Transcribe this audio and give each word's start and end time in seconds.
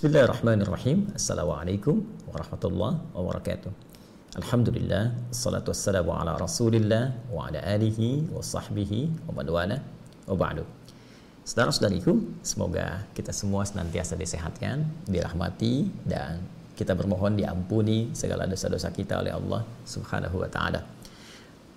Bismillahirrahmanirrahim. 0.00 1.12
Assalamualaikum 1.12 2.00
warahmatullahi 2.32 3.04
wabarakatuh. 3.12 3.68
Alhamdulillah, 4.40 5.12
salatu 5.28 5.76
wassalamu 5.76 6.16
ala 6.16 6.40
rasulillah 6.40 7.12
wa 7.28 7.52
ala 7.52 7.60
alihi 7.60 8.24
wa 8.32 8.40
sahbihi 8.40 9.28
wa 9.28 9.36
man 9.36 9.44
wala 9.52 9.76
wa 10.24 10.32
ba'du. 10.40 10.64
Saudara-saudariku, 11.44 12.16
semoga 12.40 13.04
kita 13.12 13.28
semua 13.28 13.68
senantiasa 13.68 14.16
disehatkan, 14.16 14.88
dirahmati 15.04 15.92
dan 16.08 16.48
kita 16.80 16.96
bermohon 16.96 17.36
diampuni 17.36 18.08
segala 18.16 18.48
dosa-dosa 18.48 18.88
kita 18.96 19.20
oleh 19.20 19.36
Allah 19.36 19.68
Subhanahu 19.84 20.40
wa 20.40 20.48
taala. 20.48 20.80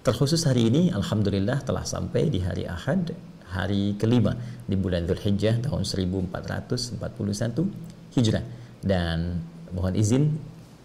Terkhusus 0.07 0.47
hari 0.47 0.71
ini 0.71 0.95
alhamdulillah 0.95 1.59
telah 1.67 1.83
sampai 1.83 2.31
di 2.31 2.39
hari 2.39 2.71
Ahad 2.71 3.11
hari 3.51 3.99
kelima 3.99 4.31
di 4.63 4.79
bulan 4.79 5.11
Dzulhijjah 5.11 5.59
tahun 5.59 5.83
1441 5.83 7.03
Hijrah. 8.13 8.45
Dan 8.83 9.41
mohon 9.73 9.97
izin 9.97 10.37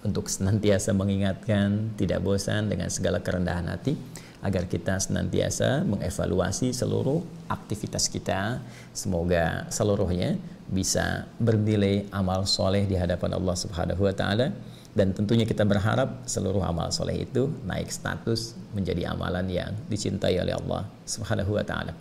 untuk 0.07 0.31
senantiasa 0.31 0.95
mengingatkan 0.97 1.93
tidak 1.99 2.25
bosan 2.25 2.71
dengan 2.73 2.89
segala 2.89 3.21
kerendahan 3.21 3.69
hati 3.69 3.99
agar 4.39 4.71
kita 4.71 5.03
senantiasa 5.03 5.83
mengevaluasi 5.83 6.71
seluruh 6.71 7.21
aktivitas 7.51 8.07
kita. 8.07 8.63
Semoga 8.95 9.67
seluruhnya 9.69 10.39
bisa 10.71 11.27
bernilai 11.43 12.07
amal 12.15 12.47
soleh 12.47 12.87
di 12.87 12.95
hadapan 12.95 13.35
Allah 13.35 13.57
Subhanahu 13.59 14.07
wa 14.07 14.15
taala. 14.15 14.55
Dan 14.95 15.15
tentunya 15.15 15.47
kita 15.47 15.63
berharap 15.63 16.27
seluruh 16.27 16.65
amal 16.65 16.91
soleh 16.91 17.23
itu 17.23 17.51
naik 17.67 17.93
status 17.93 18.57
menjadi 18.75 19.15
amalan 19.15 19.47
yang 19.47 19.71
dicintai 19.87 20.39
oleh 20.39 20.55
Allah 20.55 20.87
Subhanahu 21.07 21.55
wa 21.59 21.65
taala. 21.67 21.93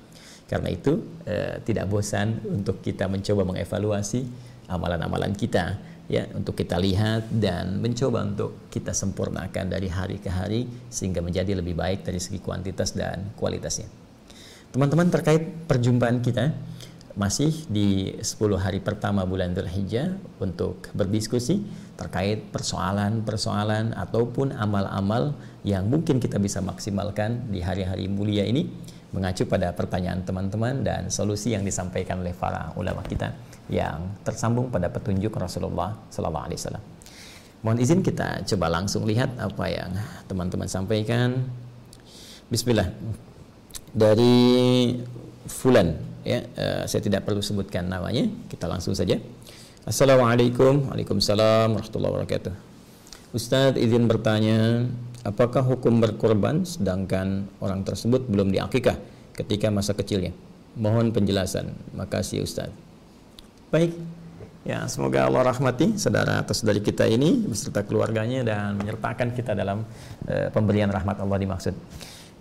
Karena 0.48 0.72
itu 0.72 1.04
eh, 1.28 1.60
tidak 1.68 1.92
bosan 1.92 2.40
untuk 2.48 2.80
kita 2.80 3.12
mencoba 3.12 3.44
mengevaluasi 3.44 4.24
amalan-amalan 4.68 5.34
kita 5.34 5.80
ya 6.08 6.24
untuk 6.36 6.56
kita 6.56 6.80
lihat 6.80 7.28
dan 7.32 7.84
mencoba 7.84 8.24
untuk 8.24 8.72
kita 8.72 8.96
sempurnakan 8.96 9.68
dari 9.68 9.92
hari 9.92 10.18
ke 10.24 10.32
hari 10.32 10.68
sehingga 10.88 11.20
menjadi 11.20 11.60
lebih 11.60 11.76
baik 11.76 12.08
dari 12.08 12.20
segi 12.20 12.40
kuantitas 12.40 12.96
dan 12.96 13.36
kualitasnya. 13.36 13.88
Teman-teman 14.72 15.12
terkait 15.12 15.68
perjumpaan 15.68 16.24
kita 16.24 16.56
masih 17.18 17.50
di 17.66 18.14
10 18.22 18.24
hari 18.62 18.78
pertama 18.78 19.26
bulan 19.26 19.52
Dzulhijjah 19.52 20.16
untuk 20.38 20.86
berdiskusi 20.94 21.66
terkait 21.98 22.54
persoalan-persoalan 22.54 23.98
ataupun 23.98 24.54
amal-amal 24.54 25.34
yang 25.66 25.90
mungkin 25.90 26.22
kita 26.22 26.38
bisa 26.38 26.62
maksimalkan 26.62 27.50
di 27.50 27.66
hari-hari 27.66 28.06
mulia 28.06 28.46
ini 28.46 28.70
mengacu 29.18 29.50
pada 29.50 29.74
pertanyaan 29.74 30.22
teman-teman 30.22 30.86
dan 30.86 31.10
solusi 31.10 31.58
yang 31.58 31.66
disampaikan 31.66 32.22
oleh 32.22 32.38
para 32.38 32.70
ulama 32.78 33.02
kita 33.02 33.34
yang 33.68 34.16
tersambung 34.24 34.72
pada 34.72 34.88
petunjuk 34.88 35.32
Rasulullah 35.36 35.96
Sallallahu 36.12 36.46
Alaihi 36.48 36.60
Wasallam. 36.60 36.84
Mohon 37.66 37.78
izin 37.84 38.00
kita 38.06 38.48
coba 38.54 38.70
langsung 38.70 39.04
lihat 39.04 39.34
apa 39.42 39.66
yang 39.68 39.92
teman-teman 40.30 40.70
sampaikan. 40.70 41.48
Bismillah. 42.48 42.94
Dari 43.92 44.94
Fulan 45.48 45.96
ya, 46.28 46.44
uh, 46.44 46.84
saya 46.84 47.00
tidak 47.00 47.24
perlu 47.24 47.40
sebutkan 47.40 47.88
namanya, 47.88 48.28
kita 48.52 48.68
langsung 48.68 48.92
saja. 48.92 49.16
Assalamualaikum, 49.88 50.92
Waalaikumsalam 50.92 51.72
warahmatullahi 51.72 52.14
wabarakatuh. 52.20 52.54
Ustadz 53.32 53.80
izin 53.80 54.08
bertanya, 54.08 54.88
apakah 55.24 55.64
hukum 55.64 56.04
berkorban 56.04 56.68
sedangkan 56.68 57.48
orang 57.64 57.88
tersebut 57.88 58.28
belum 58.28 58.52
diakikah 58.52 59.00
ketika 59.36 59.72
masa 59.72 59.96
kecilnya? 59.96 60.36
Mohon 60.76 61.16
penjelasan. 61.16 61.74
Makasih 61.96 62.44
Ustaz. 62.44 62.87
Baik. 63.68 63.92
Ya, 64.64 64.88
semoga 64.88 65.28
Allah 65.28 65.52
rahmati 65.52 66.00
saudara 66.00 66.40
atau 66.40 66.56
saudari 66.56 66.80
kita 66.80 67.04
ini 67.04 67.44
beserta 67.44 67.84
keluarganya 67.84 68.40
dan 68.48 68.80
menyertakan 68.80 69.36
kita 69.36 69.52
dalam 69.52 69.84
uh, 70.24 70.48
pemberian 70.56 70.88
rahmat 70.88 71.20
Allah 71.20 71.36
dimaksud. 71.36 71.76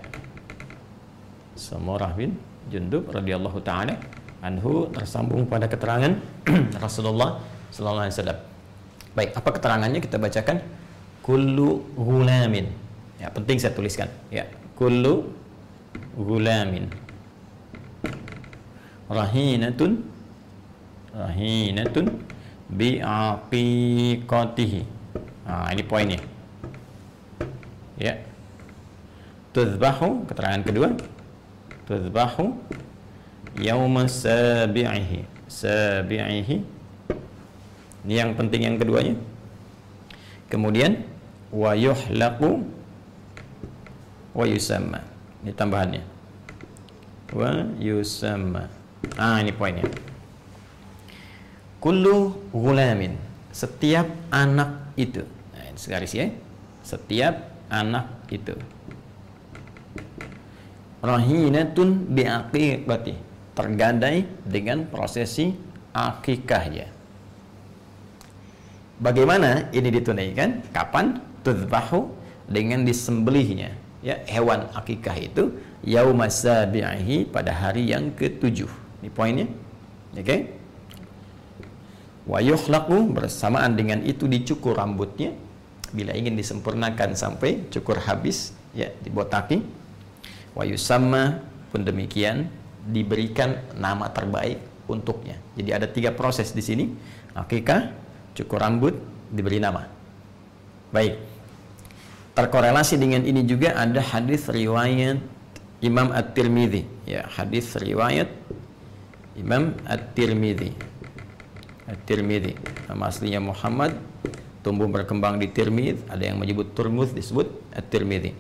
Samurah 1.59 2.15
bin 2.15 2.39
Jundub 2.71 3.11
radhiyallahu 3.11 3.59
taala 3.63 3.99
anhu 4.43 4.91
tersambung 4.95 5.47
pada 5.47 5.71
keterangan 5.71 6.19
Rasulullah 6.85 7.43
sallallahu 7.71 8.07
alaihi 8.07 8.15
wasallam. 8.15 8.39
Baik, 9.17 9.31
apa 9.33 9.49
keterangannya 9.55 10.01
kita 10.03 10.21
bacakan? 10.21 10.61
Kullu 11.25 11.89
gulamin. 11.97 12.69
Ya, 13.17 13.33
penting 13.33 13.57
saya 13.57 13.73
tuliskan. 13.73 14.13
Ya, 14.29 14.45
kullu 14.77 15.33
gulamin. 16.15 16.91
Rahinatun 19.11 20.05
rahinatun 21.17 22.07
bi'aqiqatihi. 22.71 24.83
Nah, 25.47 25.71
ini 25.73 25.83
poinnya. 25.83 26.19
Ya. 27.97 28.19
Tuzbahu, 29.57 30.29
keterangan 30.29 30.63
kedua. 30.67 30.93
Tuzbahu 31.89 32.53
yauma 33.57 34.05
sabi'ihi 34.05 35.25
sabi'ihi 35.49 36.57
ini 38.07 38.15
yang 38.15 38.37
penting 38.37 38.69
yang 38.69 38.77
keduanya 38.77 39.17
kemudian 40.53 41.01
wa 41.49 41.73
yuhlaqu 41.73 42.61
wa 44.37 44.45
yusamma. 44.45 45.01
Ini 45.41 45.53
tambahannya. 45.57 46.03
Wa 47.33 47.65
yusamma. 47.81 48.69
Ah 49.17 49.41
ini 49.41 49.57
poinnya. 49.57 49.89
Kullu 51.81 52.37
gulamin 52.53 53.17
setiap 53.57 54.05
anak 54.29 54.93
itu. 55.01 55.25
Nah, 55.57 55.65
ini 55.73 55.79
segaris 55.81 56.13
ya. 56.13 56.29
Setiap 56.85 57.49
anak 57.73 58.29
itu. 58.29 58.53
Rahinatun 61.01 62.13
biaqiqati. 62.13 63.15
Tergadai 63.57 64.29
dengan 64.45 64.85
prosesi 64.85 65.57
akikahnya. 65.97 66.93
Bagaimana 69.01 69.73
ini 69.73 69.89
ditunaikan? 69.89 70.61
Kapan? 70.77 71.17
Tudbahu. 71.41 72.29
Dengan 72.47 72.85
disembelihnya. 72.87 73.86
Ya 74.05 74.21
hewan 74.29 74.69
akikah 74.73 75.17
itu 75.17 75.57
yaumasabihi 75.87 77.31
pada 77.31 77.53
hari 77.55 77.93
yang 77.93 78.13
ketujuh. 78.13 78.69
Ini 79.01 79.11
poinnya. 79.13 79.47
Oke. 80.17 80.23
Okay? 80.25 80.41
Wa 82.27 82.43
yukhlaqu 82.43 83.15
bersamaan 83.15 83.79
dengan 83.79 84.03
itu 84.03 84.27
dicukur 84.27 84.75
rambutnya 84.75 85.31
bila 85.95 86.11
ingin 86.11 86.35
disempurnakan 86.35 87.15
sampai 87.15 87.71
cukur 87.71 88.03
habis 88.03 88.51
ya 88.75 88.91
dibotaki. 89.07 89.63
Wa 90.59 90.67
yusamma 90.67 91.39
pun 91.71 91.87
demikian 91.87 92.51
diberikan 92.83 93.63
nama 93.79 94.11
terbaik 94.11 94.59
untuknya. 94.91 95.39
Jadi 95.55 95.71
ada 95.71 95.87
tiga 95.87 96.11
proses 96.11 96.51
di 96.51 96.63
sini. 96.63 96.91
Akikah, 97.37 97.93
cukur 98.35 98.59
rambut, 98.59 98.97
diberi 99.31 99.61
nama. 99.61 99.87
Baik. 100.91 101.36
Terkorelasi 102.37 103.01
dengan 103.01 103.25
ini 103.25 103.49
juga 103.49 103.73
ada 103.73 103.97
hadis 103.97 104.45
riwayat 104.53 105.17
Imam 105.81 106.13
At-Tirmidzi. 106.13 106.85
Ya, 107.09 107.25
hadis 107.33 107.73
riwayat 107.81 108.29
Imam 109.41 109.73
At-Tirmidzi 109.89 110.77
At-Tirmidzi. 111.89 112.53
Nama 112.93 113.09
aslinya 113.09 113.41
Muhammad, 113.41 113.97
tumbuh 114.61 114.85
berkembang 114.85 115.41
di 115.41 115.49
Tirmidz, 115.49 116.05
ada 116.13 116.29
yang 116.29 116.37
menyebut 116.37 116.77
Turmuz 116.77 117.17
disebut 117.17 117.49
At-Tirmidzi. 117.73 118.37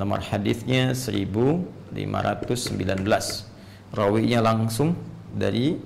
Nomor 0.00 0.24
hadisnya 0.24 0.96
1519. 0.96 1.92
Rawinya 3.94 4.40
langsung 4.40 4.96
dari 5.36 5.76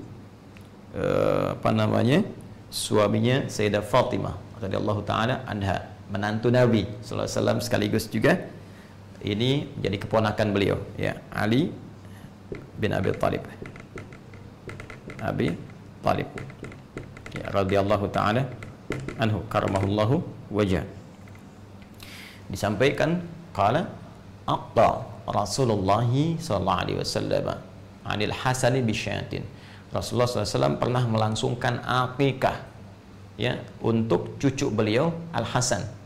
uh, 0.94 1.58
apa 1.58 1.70
namanya? 1.74 2.22
suaminya 2.68 3.48
Sayyidah 3.48 3.80
Fatimah 3.80 4.36
radhiyallahu 4.60 5.00
taala 5.08 5.40
anha, 5.48 5.88
menantu 6.08 6.48
Nabi 6.48 6.88
sallallahu 7.04 7.26
alaihi 7.28 7.36
wasallam 7.36 7.58
sekaligus 7.60 8.04
juga 8.08 8.32
ini 9.24 9.66
jadi 9.82 9.96
keponakan 9.98 10.54
beliau 10.54 10.78
ya 10.94 11.18
Ali 11.34 11.74
bin 12.78 12.94
Abi 12.94 13.10
Thalib. 13.18 13.42
Abi 15.18 15.50
Talib 16.00 16.28
ya, 17.34 17.44
radhiyallahu 17.50 18.06
taala 18.14 18.46
anhu 19.18 19.42
karamahullahu 19.50 20.22
wajah. 20.54 20.86
Disampaikan 22.48 23.20
qala 23.52 23.90
aqta 24.46 25.04
Rasulullah 25.28 26.08
sallallahu 26.08 26.80
alaihi 26.86 26.98
wasallam 27.02 27.46
anil 28.08 28.32
hasani 28.32 28.80
bisyatin 28.80 29.44
Rasulullah 29.92 30.28
SAW 30.28 30.80
pernah 30.80 31.04
melangsungkan 31.04 31.80
akikah 31.84 32.56
ya 33.40 33.60
untuk 33.84 34.36
cucu 34.40 34.68
beliau 34.72 35.12
Al 35.32 35.44
Hasan 35.44 35.97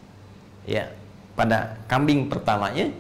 ya 0.68 0.90
pada 1.34 1.80
kambing 1.88 2.28
pertamanya 2.28 2.92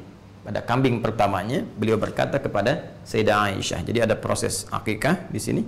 pada 0.42 0.58
kambing 0.64 0.98
pertamanya 0.98 1.62
beliau 1.78 2.00
berkata 2.00 2.42
kepada 2.42 2.96
Sayyidah 3.06 3.54
Aisyah 3.54 3.80
jadi 3.86 4.10
ada 4.10 4.18
proses 4.18 4.66
akikah 4.70 5.30
di 5.30 5.38
sini 5.38 5.62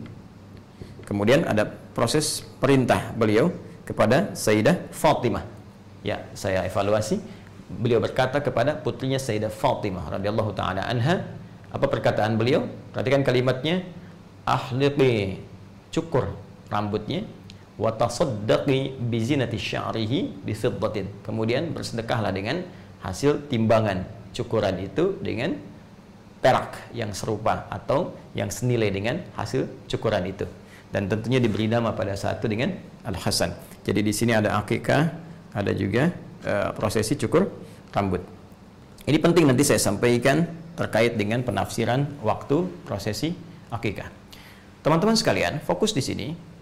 Kemudian 1.05 1.44
ada 1.44 1.69
proses 1.69 2.41
perintah 2.41 3.12
beliau 3.12 3.52
kepada 3.85 4.32
Sayyidah 4.32 4.88
Fatimah. 4.88 5.44
Ya, 6.00 6.25
saya 6.32 6.64
evaluasi. 6.64 7.20
Beliau 7.64 8.00
berkata 8.00 8.41
kepada 8.41 8.76
putrinya 8.76 9.20
Sayyidah 9.20 9.52
Fatimah 9.52 10.17
radhiyallahu 10.17 10.56
taala 10.56 10.85
anha, 10.88 11.29
apa 11.69 11.87
perkataan 11.88 12.41
beliau? 12.41 12.64
Perhatikan 12.96 13.20
kalimatnya, 13.20 13.85
ahliqi 14.49 15.44
cukur 15.93 16.32
rambutnya 16.73 17.29
wa 17.79 17.91
tasaddaqi 17.91 18.99
bi 18.99 19.19
zinati 19.23 19.59
sya'rihi 19.59 20.44
bi. 20.44 20.55
Kemudian 21.25 21.75
bersedekahlah 21.75 22.31
dengan 22.31 22.62
hasil 23.03 23.50
timbangan 23.50 24.06
cukuran 24.35 24.79
itu 24.82 25.19
dengan 25.23 25.55
perak 26.44 26.93
yang 26.93 27.11
serupa 27.17 27.65
atau 27.73 28.12
yang 28.37 28.53
senilai 28.53 28.93
dengan 28.93 29.17
hasil 29.38 29.65
cukuran 29.88 30.29
itu 30.29 30.44
dan 30.94 31.11
tentunya 31.11 31.43
diberi 31.43 31.67
nama 31.67 31.91
pada 31.91 32.15
saat 32.15 32.38
itu 32.38 32.47
dengan 32.47 32.71
Al 33.03 33.19
Hasan. 33.19 33.50
Jadi 33.82 34.00
di 34.00 34.15
sini 34.15 34.31
ada 34.31 34.55
akikah, 34.62 35.11
ada 35.50 35.73
juga 35.75 36.15
uh, 36.47 36.70
prosesi 36.70 37.19
cukur 37.19 37.50
rambut. 37.91 38.23
Ini 39.05 39.19
penting 39.19 39.50
nanti 39.50 39.67
saya 39.67 39.82
sampaikan 39.82 40.47
terkait 40.79 41.19
dengan 41.19 41.43
penafsiran 41.43 42.23
waktu 42.23 42.70
prosesi 42.87 43.35
akikah. 43.75 44.06
Teman-teman 44.87 45.19
sekalian, 45.19 45.59
fokus 45.67 45.91
di 45.91 46.00
sini. 46.00 46.54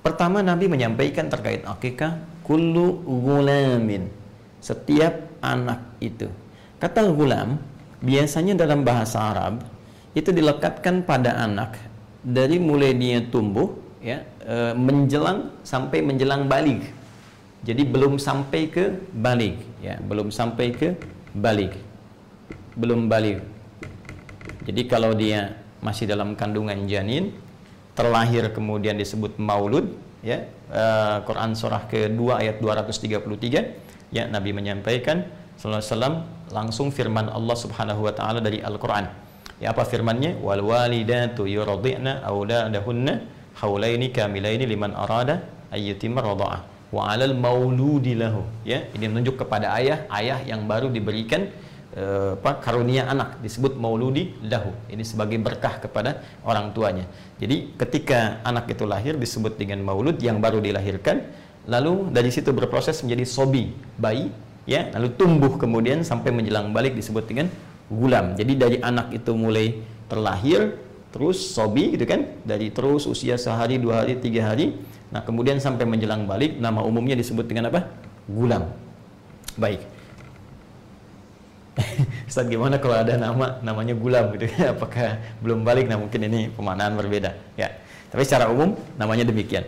Pertama 0.00 0.40
Nabi 0.40 0.64
menyampaikan 0.68 1.28
terkait 1.28 1.60
akikah 1.64 2.16
kullu 2.44 3.04
gulamin. 3.04 4.08
Setiap 4.64 5.28
anak 5.44 5.80
itu. 6.00 6.28
Kata 6.80 7.04
gulam 7.12 7.60
biasanya 8.00 8.56
dalam 8.56 8.80
bahasa 8.80 9.20
Arab 9.20 9.60
itu 10.16 10.32
dilekatkan 10.32 11.04
pada 11.04 11.36
anak 11.36 11.76
dari 12.24 12.56
mulai 12.56 12.96
dia 12.96 13.20
tumbuh 13.28 13.72
ya 14.00 14.24
e, 14.40 14.72
menjelang 14.76 15.52
sampai 15.60 16.00
menjelang 16.00 16.48
balik. 16.48 16.80
Jadi 17.60 17.84
belum 17.84 18.16
sampai 18.16 18.72
ke 18.72 18.84
balik 19.12 19.60
ya, 19.84 20.00
belum 20.00 20.32
sampai 20.32 20.72
ke 20.72 20.88
balik. 21.36 21.76
Belum 22.72 23.04
balik. 23.04 23.44
Jadi 24.64 24.82
kalau 24.88 25.12
dia 25.12 25.60
masih 25.84 26.08
dalam 26.08 26.32
kandungan 26.32 26.88
janin, 26.88 27.36
terlahir 28.00 28.48
kemudian 28.56 28.96
disebut 28.96 29.36
maulud 29.36 29.92
ya. 30.24 30.48
E, 30.72 30.84
Quran 31.28 31.52
surah 31.52 31.84
ke-2 31.92 32.20
ayat 32.40 32.56
233 32.64 34.16
ya 34.16 34.24
Nabi 34.26 34.50
menyampaikan 34.56 35.28
sallallahu 35.60 35.84
alaihi 35.84 35.92
wasallam 35.92 36.14
langsung 36.50 36.88
firman 36.88 37.28
Allah 37.28 37.56
Subhanahu 37.56 38.08
wa 38.08 38.12
taala 38.16 38.40
dari 38.40 38.64
Al-Qur'an 38.64 39.28
Ya 39.60 39.76
apa 39.76 39.84
firmannya? 39.84 40.40
Wal 40.40 40.64
walidatu 40.64 41.44
yurdi'na 41.44 42.24
auladahunna 42.24 43.14
haulaini 43.60 44.08
kamilaini 44.08 44.64
liman 44.64 44.96
arada 44.96 45.44
ayyutimma 45.68 46.24
radha'ah. 46.24 46.60
Wa 46.96 47.12
'alal 47.12 47.36
mauludi 47.36 48.16
lahu. 48.16 48.40
Ya, 48.64 48.88
ini 48.96 49.04
menunjuk 49.12 49.36
kepada 49.44 49.76
ayah, 49.76 50.08
ayah 50.16 50.40
yang 50.48 50.64
baru 50.64 50.88
diberikan 50.88 51.52
uh, 51.96 52.38
apa 52.38 52.62
karunia 52.62 53.06
anak 53.10 53.42
disebut 53.42 53.74
mauludi 53.74 54.36
lahu. 54.46 54.70
Ini 54.90 55.02
sebagai 55.02 55.38
berkah 55.42 55.82
kepada 55.82 56.22
orang 56.46 56.70
tuanya. 56.76 57.06
Jadi 57.42 57.74
ketika 57.74 58.38
anak 58.46 58.70
itu 58.70 58.84
lahir 58.86 59.16
disebut 59.16 59.56
dengan 59.58 59.82
maulud 59.82 60.18
yang 60.22 60.38
baru 60.38 60.62
dilahirkan, 60.62 61.26
lalu 61.66 62.12
dari 62.12 62.30
situ 62.30 62.54
berproses 62.54 63.00
menjadi 63.02 63.24
sobi, 63.26 63.74
bayi, 63.98 64.30
ya, 64.68 64.90
lalu 64.94 65.14
tumbuh 65.16 65.56
kemudian 65.58 66.06
sampai 66.06 66.30
menjelang 66.30 66.70
balik 66.70 66.94
disebut 66.94 67.24
dengan 67.26 67.46
gulam. 67.90 68.38
Jadi 68.38 68.52
dari 68.54 68.76
anak 68.78 69.10
itu 69.10 69.34
mulai 69.34 69.82
terlahir, 70.06 70.78
terus 71.10 71.42
sobi 71.42 71.98
gitu 71.98 72.06
kan, 72.06 72.26
dari 72.46 72.70
terus 72.70 73.06
usia 73.06 73.34
sehari, 73.34 73.82
dua 73.82 74.04
hari, 74.04 74.14
tiga 74.18 74.46
hari. 74.46 74.78
Nah 75.10 75.26
kemudian 75.26 75.58
sampai 75.58 75.82
menjelang 75.82 76.22
balik, 76.30 76.54
nama 76.62 76.86
umumnya 76.86 77.18
disebut 77.18 77.50
dengan 77.50 77.66
apa? 77.66 77.90
Gulam. 78.30 78.70
Baik. 79.58 79.99
Ustaz 82.30 82.46
gimana 82.46 82.78
kalau 82.78 82.96
ada 83.00 83.16
nama 83.16 83.58
namanya 83.60 83.94
gulam 83.96 84.32
gitu 84.36 84.48
ya? 84.48 84.70
Apakah 84.74 85.20
belum 85.40 85.64
balik? 85.66 85.86
Nah 85.90 85.98
mungkin 85.98 86.20
ini 86.26 86.50
pemanaan 86.52 86.94
berbeda 86.96 87.34
ya. 87.56 87.68
Tapi 88.10 88.22
secara 88.26 88.50
umum 88.50 88.74
namanya 88.98 89.22
demikian. 89.22 89.62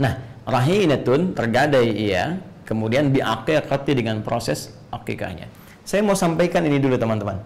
Nah, 0.00 0.16
rahinatun 0.48 1.36
tergadai 1.36 1.92
ia, 1.92 2.40
kemudian 2.64 3.12
biakikati 3.12 3.92
dengan 3.92 4.24
proses 4.24 4.72
akikahnya. 4.88 5.44
Saya 5.84 6.00
mau 6.00 6.16
sampaikan 6.16 6.64
ini 6.64 6.80
dulu 6.80 6.96
teman-teman. 6.96 7.36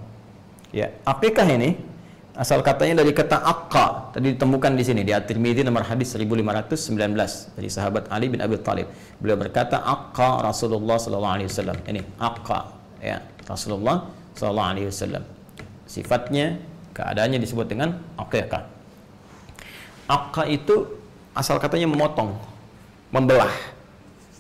Ya, 0.71 0.95
akikah 1.03 1.47
ini 1.51 1.75
asal 2.35 2.63
katanya 2.63 3.03
dari 3.03 3.15
kata 3.15 3.39
akka 3.43 4.11
tadi 4.11 4.35
ditemukan 4.35 4.75
di 4.75 4.83
sini 4.83 5.07
di 5.07 5.15
At-Tirmidzi 5.15 5.63
nomor 5.63 5.87
hadis 5.87 6.19
1519 6.19 7.55
dari 7.55 7.69
sahabat 7.71 8.11
Ali 8.11 8.31
bin 8.31 8.39
Abi 8.43 8.59
Thalib. 8.59 8.91
Beliau 9.19 9.39
berkata 9.39 9.83
akka 9.83 10.43
Rasulullah 10.43 10.99
sallallahu 10.99 11.35
alaihi 11.43 11.51
wasallam. 11.51 11.79
Ini 11.91 12.03
akka 12.23 12.84
ya, 13.01 13.23
Rasulullah 13.47 14.11
sallallahu 14.39 14.71
alaihi 14.75 14.87
wasallam. 14.91 15.25
Sifatnya 15.89 16.59
keadaannya 16.95 17.39
disebut 17.43 17.67
dengan 17.71 17.99
akikah. 18.19 18.67
Akka 20.07 20.45
itu 20.51 20.87
asal 21.33 21.57
katanya 21.59 21.89
memotong, 21.91 22.37
membelah. 23.11 23.51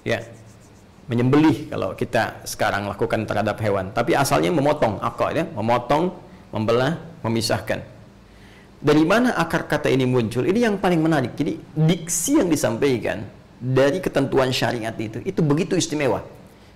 Ya, 0.04 0.20
menyembelih 1.08 1.68
kalau 1.68 1.92
kita 1.92 2.44
sekarang 2.48 2.88
lakukan 2.88 3.28
terhadap 3.28 3.60
hewan 3.60 3.92
tapi 3.92 4.16
asalnya 4.16 4.48
memotong 4.48 4.96
akar 5.04 5.36
ya 5.36 5.44
memotong 5.52 6.16
membelah 6.48 6.96
memisahkan 7.20 7.84
dari 8.80 9.04
mana 9.04 9.36
akar 9.36 9.68
kata 9.68 9.92
ini 9.92 10.08
muncul 10.08 10.48
ini 10.48 10.64
yang 10.64 10.80
paling 10.80 11.04
menarik 11.04 11.36
jadi 11.36 11.60
diksi 11.76 12.40
yang 12.40 12.48
disampaikan 12.48 13.20
dari 13.60 14.00
ketentuan 14.00 14.48
syariat 14.48 14.96
itu 14.96 15.20
itu 15.28 15.40
begitu 15.44 15.76
istimewa 15.76 16.24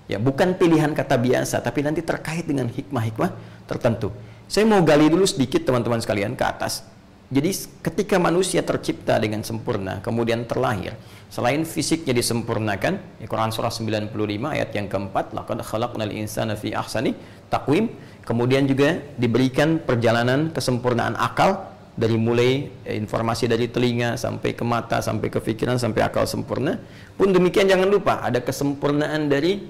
ya 0.08 0.16
bukan 0.16 0.56
pilihan 0.56 0.90
kata 0.96 1.20
biasa 1.20 1.60
tapi 1.60 1.84
nanti 1.84 2.00
terkait 2.00 2.48
dengan 2.48 2.66
hikmah-hikmah 2.66 3.30
tertentu. 3.68 4.10
Saya 4.48 4.64
mau 4.64 4.80
gali 4.80 5.12
dulu 5.12 5.28
sedikit 5.28 5.68
teman-teman 5.68 6.00
sekalian 6.00 6.32
ke 6.32 6.42
atas. 6.42 6.80
Jadi 7.28 7.52
ketika 7.84 8.16
manusia 8.16 8.64
tercipta 8.64 9.20
dengan 9.20 9.44
sempurna, 9.44 10.00
kemudian 10.00 10.48
terlahir, 10.48 10.96
selain 11.28 11.60
fisiknya 11.68 12.16
disempurnakan, 12.16 13.20
ya 13.20 13.26
Quran 13.28 13.52
surah 13.52 13.68
95 13.68 14.16
ayat 14.48 14.72
yang 14.72 14.88
keempat, 14.88 15.36
laqad 15.36 15.60
khalaqnal 15.60 16.08
insana 16.08 16.56
fi 16.56 16.72
ahsani 16.72 17.12
taqwim, 17.52 17.92
kemudian 18.24 18.64
juga 18.64 19.04
diberikan 19.20 19.76
perjalanan 19.76 20.48
kesempurnaan 20.56 21.20
akal 21.20 21.68
dari 22.00 22.16
mulai 22.16 22.72
eh, 22.88 22.96
informasi 22.96 23.44
dari 23.44 23.68
telinga 23.68 24.16
sampai 24.16 24.56
ke 24.56 24.64
mata 24.64 25.04
sampai 25.04 25.28
ke 25.28 25.36
pikiran 25.36 25.76
sampai 25.76 26.08
akal 26.08 26.24
sempurna. 26.24 26.80
Pun 27.12 27.28
demikian 27.28 27.68
jangan 27.68 27.92
lupa 27.92 28.24
ada 28.24 28.40
kesempurnaan 28.40 29.28
dari 29.28 29.68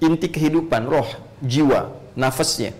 inti 0.00 0.28
kehidupan, 0.32 0.88
roh, 0.88 1.08
jiwa, 1.44 1.92
nafasnya 2.16 2.72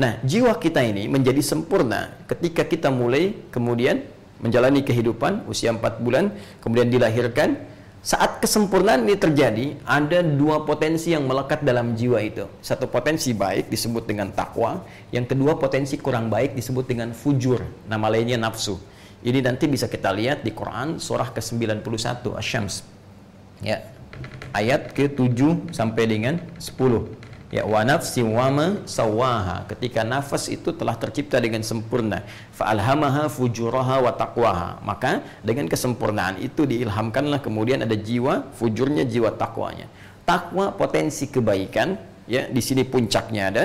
Nah, 0.00 0.16
jiwa 0.24 0.56
kita 0.56 0.80
ini 0.80 1.12
menjadi 1.12 1.44
sempurna 1.44 2.14
ketika 2.24 2.64
kita 2.64 2.88
mulai 2.88 3.36
kemudian 3.52 4.00
menjalani 4.40 4.80
kehidupan 4.80 5.44
usia 5.44 5.76
4 5.76 6.00
bulan, 6.00 6.32
kemudian 6.64 6.88
dilahirkan. 6.88 7.68
Saat 8.00 8.40
kesempurnaan 8.40 9.04
ini 9.04 9.12
terjadi, 9.12 9.76
ada 9.84 10.24
dua 10.24 10.64
potensi 10.64 11.12
yang 11.12 11.28
melekat 11.28 11.60
dalam 11.60 11.92
jiwa 11.92 12.16
itu. 12.24 12.48
Satu 12.64 12.88
potensi 12.88 13.36
baik 13.36 13.68
disebut 13.68 14.08
dengan 14.08 14.32
takwa, 14.32 14.80
yang 15.12 15.28
kedua 15.28 15.60
potensi 15.60 16.00
kurang 16.00 16.32
baik 16.32 16.56
disebut 16.56 16.88
dengan 16.88 17.12
fujur, 17.12 17.60
nama 17.84 18.08
lainnya 18.08 18.40
nafsu. 18.40 18.80
Ini 19.20 19.44
nanti 19.44 19.68
bisa 19.68 19.84
kita 19.84 20.16
lihat 20.16 20.40
di 20.40 20.56
Quran 20.56 20.96
surah 20.96 21.28
ke-91 21.28 21.84
Asy-Syams. 22.40 22.88
Ya. 23.60 23.99
Ayat 24.50 24.90
ke-7 24.96 25.70
sampai 25.70 26.04
dengan 26.10 26.42
10 26.58 27.20
ya 27.50 27.66
wa 27.66 27.82
nafsi 27.82 28.22
wama 28.22 28.86
sawaha. 28.86 29.66
Ketika 29.66 30.06
nafas 30.06 30.46
itu 30.50 30.70
telah 30.70 30.94
tercipta 30.94 31.42
dengan 31.42 31.62
sempurna 31.66 32.22
fa 32.54 32.70
alhamaha 32.70 33.26
fujuraha 33.26 34.02
wa 34.06 34.12
taqwaha. 34.14 34.82
Maka 34.86 35.22
dengan 35.42 35.66
kesempurnaan 35.66 36.38
itu 36.38 36.66
diilhamkanlah 36.66 37.42
kemudian 37.42 37.82
ada 37.82 37.94
jiwa 37.98 38.54
fujurnya 38.54 39.06
jiwa 39.06 39.34
takwanya 39.34 39.90
takwa 40.30 40.70
potensi 40.70 41.26
kebaikan 41.26 41.98
ya 42.30 42.46
di 42.46 42.62
sini 42.62 42.86
puncaknya 42.86 43.50
ada 43.50 43.64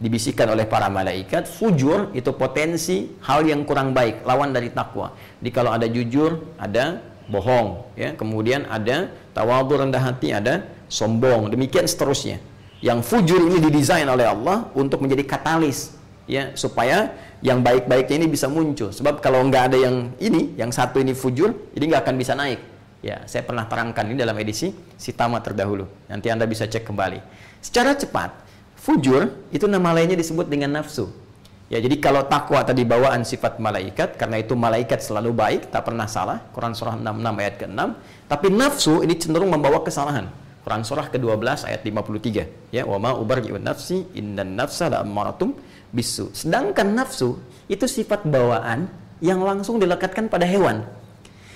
dibisikkan 0.00 0.48
oleh 0.56 0.64
para 0.64 0.88
malaikat. 0.88 1.44
Fujur 1.44 2.08
itu 2.16 2.32
potensi 2.32 3.12
hal 3.28 3.44
yang 3.44 3.68
kurang 3.68 3.92
baik 3.92 4.24
lawan 4.24 4.56
dari 4.56 4.72
takwa 4.72 5.12
di 5.36 5.52
kalau 5.52 5.76
ada 5.76 5.84
jujur 5.84 6.56
ada 6.56 7.04
bohong 7.28 7.92
ya 7.94 8.16
kemudian 8.16 8.64
ada 8.66 9.12
tawadhu 9.36 9.78
rendah 9.78 10.00
hati 10.00 10.32
ada 10.32 10.64
sombong 10.88 11.52
demikian 11.52 11.84
seterusnya 11.84 12.40
yang 12.80 13.04
fujur 13.04 13.38
ini 13.46 13.60
didesain 13.60 14.08
oleh 14.08 14.24
Allah 14.24 14.72
untuk 14.72 15.04
menjadi 15.04 15.24
katalis 15.28 15.98
ya 16.28 16.52
supaya 16.54 17.12
yang 17.40 17.62
baik-baiknya 17.62 18.24
ini 18.24 18.28
bisa 18.30 18.50
muncul. 18.50 18.90
Sebab 18.90 19.22
kalau 19.22 19.42
nggak 19.46 19.72
ada 19.72 19.78
yang 19.78 19.96
ini, 20.18 20.54
yang 20.58 20.74
satu 20.74 20.98
ini 20.98 21.14
fujur, 21.14 21.54
jadi 21.74 21.84
nggak 21.94 22.02
akan 22.06 22.16
bisa 22.18 22.34
naik. 22.34 22.60
Ya, 22.98 23.22
saya 23.30 23.46
pernah 23.46 23.62
terangkan 23.70 24.10
ini 24.10 24.18
dalam 24.18 24.34
edisi 24.42 24.74
Sitama 24.98 25.38
terdahulu. 25.38 25.86
Nanti 26.10 26.34
Anda 26.34 26.50
bisa 26.50 26.66
cek 26.66 26.82
kembali. 26.82 27.22
Secara 27.62 27.94
cepat, 27.94 28.34
fujur 28.74 29.30
itu 29.54 29.70
nama 29.70 29.94
lainnya 29.94 30.18
disebut 30.18 30.50
dengan 30.50 30.82
nafsu. 30.82 31.06
Ya, 31.68 31.84
jadi 31.84 32.00
kalau 32.00 32.24
takwa 32.24 32.64
tadi 32.64 32.80
bawaan 32.88 33.28
sifat 33.28 33.60
malaikat, 33.60 34.16
karena 34.16 34.40
itu 34.40 34.56
malaikat 34.56 35.04
selalu 35.04 35.36
baik, 35.36 35.68
tak 35.68 35.84
pernah 35.84 36.08
salah. 36.08 36.40
Quran 36.56 36.72
surah 36.72 36.96
66 36.96 37.42
ayat 37.44 37.54
ke-6. 37.60 37.80
Tapi 38.24 38.46
nafsu 38.48 38.94
ini 39.04 39.14
cenderung 39.20 39.52
membawa 39.52 39.84
kesalahan. 39.84 40.32
Quran 40.68 40.84
surah 40.84 41.08
ke-12 41.08 41.64
ayat 41.64 41.80
53 41.80 42.76
ya 42.76 42.84
wa 42.84 43.00
ma 43.00 43.10
ubarri'un 43.16 43.64
nafsi 43.64 44.04
innan 44.12 44.52
nafsa 44.52 44.92
la'amaratum 44.92 45.56
bisu 45.96 46.28
sedangkan 46.36 46.92
nafsu 46.92 47.40
itu 47.72 47.88
sifat 47.88 48.28
bawaan 48.28 48.84
yang 49.24 49.40
langsung 49.40 49.80
dilekatkan 49.80 50.28
pada 50.28 50.44
hewan 50.44 50.84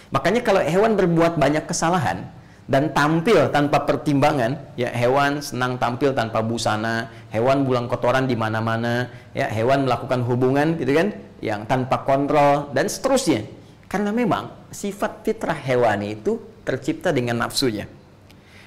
makanya 0.09 0.40
kalau 0.40 0.64
hewan 0.64 0.97
berbuat 0.97 1.37
banyak 1.37 1.69
kesalahan 1.69 2.25
dan 2.71 2.95
tampil 2.95 3.50
tanpa 3.50 3.83
pertimbangan 3.83 4.78
ya 4.78 4.88
hewan 4.95 5.42
senang 5.42 5.83
tampil 5.83 6.14
tanpa 6.14 6.40
busana 6.47 7.11
hewan 7.35 7.66
buang 7.66 7.90
kotoran 7.90 8.31
di 8.31 8.38
mana-mana 8.38 9.11
ya 9.35 9.50
hewan 9.50 9.85
melakukan 9.85 10.23
hubungan 10.23 10.78
gitu 10.78 10.95
kan 10.95 11.11
yang 11.42 11.66
tanpa 11.66 12.07
kontrol 12.07 12.71
dan 12.71 12.87
seterusnya. 12.87 13.42
Karena 13.90 14.14
memang 14.14 14.71
sifat 14.73 15.26
fitrah 15.26 15.59
hewani 15.59 16.16
itu 16.16 16.38
tercipta 16.62 17.11
dengan 17.12 17.45
nafsunya. 17.45 17.85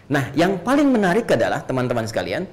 Nah, 0.06 0.30
yang 0.38 0.62
paling 0.62 0.86
menarik 0.86 1.26
adalah 1.34 1.66
teman-teman 1.66 2.06
sekalian, 2.06 2.46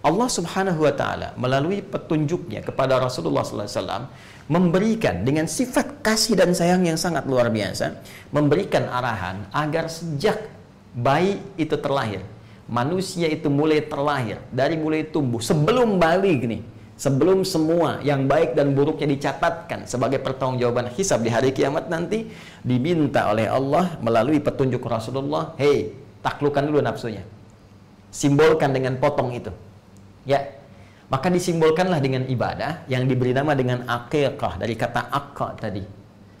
Allah 0.00 0.28
Subhanahu 0.30 0.86
wa 0.86 0.94
taala 0.94 1.34
melalui 1.34 1.82
petunjuknya 1.82 2.62
kepada 2.62 3.02
Rasulullah 3.02 3.42
wasallam 3.42 4.06
memberikan 4.46 5.26
dengan 5.26 5.50
sifat 5.50 6.06
kasih 6.06 6.38
dan 6.38 6.54
sayang 6.54 6.86
yang 6.86 6.96
sangat 6.96 7.26
luar 7.26 7.50
biasa, 7.50 7.98
memberikan 8.30 8.86
arahan 8.86 9.50
agar 9.50 9.90
sejak 9.90 10.59
bayi 10.94 11.38
itu 11.54 11.74
terlahir, 11.78 12.22
manusia 12.66 13.26
itu 13.30 13.46
mulai 13.46 13.82
terlahir, 13.82 14.42
dari 14.50 14.74
mulai 14.74 15.06
tumbuh 15.06 15.38
sebelum 15.38 15.98
balik 15.98 16.46
nih, 16.46 16.62
sebelum 16.98 17.46
semua 17.46 18.02
yang 18.04 18.28
baik 18.28 18.52
dan 18.58 18.76
buruknya 18.76 19.08
dicatatkan 19.08 19.88
sebagai 19.88 20.20
pertanggungjawaban 20.20 20.92
hisab 20.92 21.24
di 21.24 21.30
hari 21.32 21.54
kiamat 21.56 21.88
nanti 21.88 22.28
diminta 22.60 23.30
oleh 23.32 23.48
Allah 23.48 23.96
melalui 24.04 24.42
petunjuk 24.42 24.84
Rasulullah, 24.84 25.56
"Hei, 25.56 25.96
taklukkan 26.20 26.68
dulu 26.68 26.80
nafsunya. 26.84 27.24
Simbolkan 28.12 28.70
dengan 28.76 28.96
potong 29.00 29.32
itu. 29.32 29.52
Ya. 30.28 30.60
Maka 31.10 31.26
disimbolkanlah 31.26 31.98
dengan 31.98 32.22
ibadah 32.30 32.86
yang 32.86 33.02
diberi 33.10 33.34
nama 33.34 33.50
dengan 33.58 33.82
akikah 33.82 34.62
dari 34.62 34.78
kata 34.78 35.10
akka 35.10 35.58
tadi. 35.58 35.82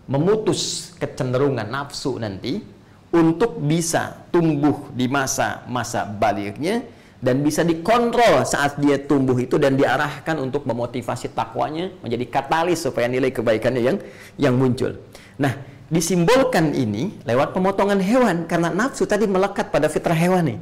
Memutus 0.06 0.94
kecenderungan 0.94 1.66
nafsu 1.66 2.22
nanti 2.22 2.62
untuk 3.10 3.58
bisa 3.58 4.22
tumbuh 4.30 4.90
di 4.94 5.10
masa-masa 5.10 6.06
baliknya 6.06 6.86
dan 7.20 7.44
bisa 7.44 7.60
dikontrol 7.60 8.48
saat 8.48 8.80
dia 8.80 8.96
tumbuh 8.96 9.36
itu 9.36 9.60
dan 9.60 9.76
diarahkan 9.76 10.40
untuk 10.40 10.64
memotivasi 10.64 11.34
takwanya 11.36 11.92
menjadi 12.00 12.24
katalis 12.30 12.80
supaya 12.80 13.10
nilai 13.10 13.28
kebaikannya 13.28 13.82
yang 13.82 13.96
yang 14.40 14.54
muncul. 14.56 14.96
Nah, 15.36 15.58
disimbolkan 15.92 16.72
ini 16.72 17.20
lewat 17.28 17.52
pemotongan 17.52 18.00
hewan 18.00 18.48
karena 18.48 18.72
nafsu 18.72 19.04
tadi 19.04 19.28
melekat 19.28 19.68
pada 19.68 19.92
fitrah 19.92 20.16
hewan 20.16 20.56
nih. 20.56 20.58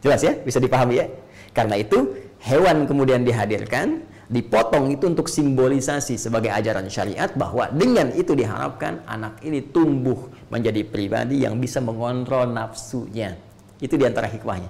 Jelas 0.00 0.24
ya? 0.24 0.32
Bisa 0.38 0.58
dipahami 0.58 0.94
ya? 0.98 1.06
Karena 1.52 1.76
itu 1.76 2.16
hewan 2.40 2.88
kemudian 2.88 3.22
dihadirkan, 3.22 4.02
dipotong 4.32 4.96
itu 4.96 5.04
untuk 5.12 5.28
simbolisasi 5.28 6.16
sebagai 6.16 6.48
ajaran 6.48 6.88
syariat 6.88 7.28
bahwa 7.36 7.68
dengan 7.68 8.08
itu 8.16 8.32
diharapkan 8.32 9.04
anak 9.04 9.44
ini 9.44 9.60
tumbuh 9.60 10.32
menjadi 10.52 10.84
pribadi 10.84 11.40
yang 11.40 11.56
bisa 11.56 11.80
mengontrol 11.80 12.44
nafsunya. 12.52 13.40
Itu 13.80 13.96
di 13.96 14.04
antara 14.04 14.28
hikmahnya. 14.28 14.68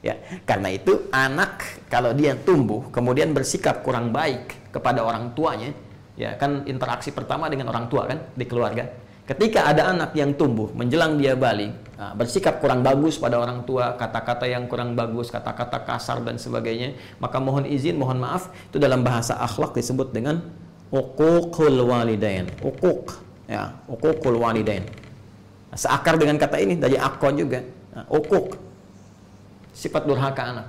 Ya, 0.00 0.16
karena 0.48 0.74
itu 0.74 1.06
anak 1.12 1.86
kalau 1.86 2.16
dia 2.16 2.32
tumbuh 2.34 2.88
kemudian 2.90 3.36
bersikap 3.36 3.84
kurang 3.84 4.10
baik 4.10 4.72
kepada 4.74 5.04
orang 5.04 5.36
tuanya, 5.36 5.76
ya 6.16 6.34
kan 6.34 6.66
interaksi 6.66 7.14
pertama 7.14 7.52
dengan 7.52 7.68
orang 7.68 7.86
tua 7.86 8.08
kan 8.08 8.18
di 8.32 8.48
keluarga 8.48 8.88
Ketika 9.30 9.62
ada 9.62 9.94
anak 9.94 10.10
yang 10.18 10.34
tumbuh 10.34 10.74
menjelang 10.74 11.14
dia 11.14 11.38
balik, 11.38 11.70
nah, 11.94 12.10
bersikap 12.18 12.58
kurang 12.58 12.82
bagus 12.82 13.14
pada 13.14 13.38
orang 13.38 13.62
tua, 13.62 13.94
kata-kata 13.94 14.42
yang 14.50 14.66
kurang 14.66 14.98
bagus, 14.98 15.30
kata-kata 15.30 15.86
kasar 15.86 16.18
dan 16.26 16.34
sebagainya, 16.34 16.98
maka 17.22 17.38
mohon 17.38 17.62
izin, 17.62 17.94
mohon 17.94 18.18
maaf, 18.18 18.50
itu 18.66 18.82
dalam 18.82 19.06
bahasa 19.06 19.38
akhlak 19.38 19.78
disebut 19.78 20.10
dengan 20.10 20.42
uququl 20.90 21.78
walidain. 21.78 22.50
Uquq, 22.58 23.22
ya, 23.46 23.78
uququl 23.86 24.34
walidain. 24.34 24.82
Seakar 25.74 26.18
dengan 26.18 26.34
kata 26.38 26.58
ini 26.58 26.74
dari 26.78 26.98
akon 26.98 27.34
juga. 27.38 27.62
Nah, 27.94 28.06
uquq. 28.10 28.58
Sifat 29.70 30.02
durhaka 30.06 30.42
anak. 30.42 30.66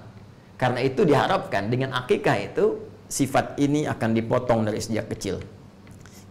Karena 0.61 0.79
itu 0.85 1.01
diharapkan 1.01 1.73
dengan 1.73 1.97
akikah 1.97 2.37
itu 2.37 2.77
sifat 3.09 3.57
ini 3.57 3.89
akan 3.89 4.13
dipotong 4.13 4.61
dari 4.69 4.77
sejak 4.77 5.09
kecil. 5.09 5.41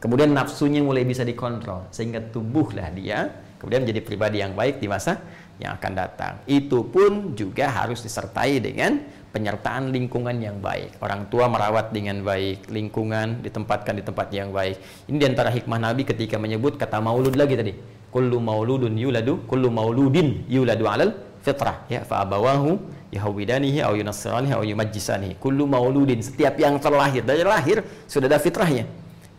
Kemudian 0.00 0.32
nafsunya 0.32 0.80
mulai 0.80 1.04
bisa 1.04 1.26
dikontrol 1.26 1.90
sehingga 1.92 2.24
tubuhlah 2.24 2.88
dia 2.94 3.28
kemudian 3.60 3.84
menjadi 3.84 4.00
pribadi 4.00 4.40
yang 4.40 4.56
baik 4.56 4.80
di 4.80 4.88
masa 4.88 5.20
yang 5.60 5.76
akan 5.76 5.92
datang. 5.92 6.32
Itu 6.48 6.88
pun 6.88 7.36
juga 7.36 7.68
harus 7.68 8.00
disertai 8.00 8.64
dengan 8.64 8.96
penyertaan 9.30 9.92
lingkungan 9.92 10.40
yang 10.40 10.56
baik. 10.58 10.96
Orang 11.04 11.28
tua 11.28 11.52
merawat 11.52 11.92
dengan 11.92 12.24
baik, 12.24 12.72
lingkungan 12.72 13.44
ditempatkan 13.44 14.00
di 14.00 14.02
tempat 14.02 14.32
yang 14.32 14.50
baik. 14.50 14.80
Ini 15.04 15.16
di 15.20 15.26
antara 15.28 15.52
hikmah 15.52 15.76
Nabi 15.76 16.08
ketika 16.08 16.40
menyebut 16.40 16.80
kata 16.80 16.96
maulud 17.04 17.36
lagi 17.36 17.60
tadi. 17.60 17.72
Kullu 18.11 18.43
mauludun 18.43 18.95
yuladu, 18.99 19.47
kullu 19.47 19.71
mauludin 19.71 20.45
yuladu 20.50 20.85
alal 20.90 21.14
fitrah. 21.47 21.87
Ya, 21.87 22.02
fa 22.02 22.26
abawahu 22.26 22.79
yahwidanihi 23.14 23.81
au 23.87 23.95
yunassiranihi 23.95 24.52
au 24.55 24.62
yumajjisanihi. 24.67 25.38
Kullu 25.38 25.67
mauludin, 25.67 26.19
setiap 26.23 26.59
yang 26.59 26.79
terlahir 26.83 27.23
dari 27.23 27.47
lahir 27.47 27.87
sudah 28.11 28.26
ada 28.26 28.38
fitrahnya 28.43 28.87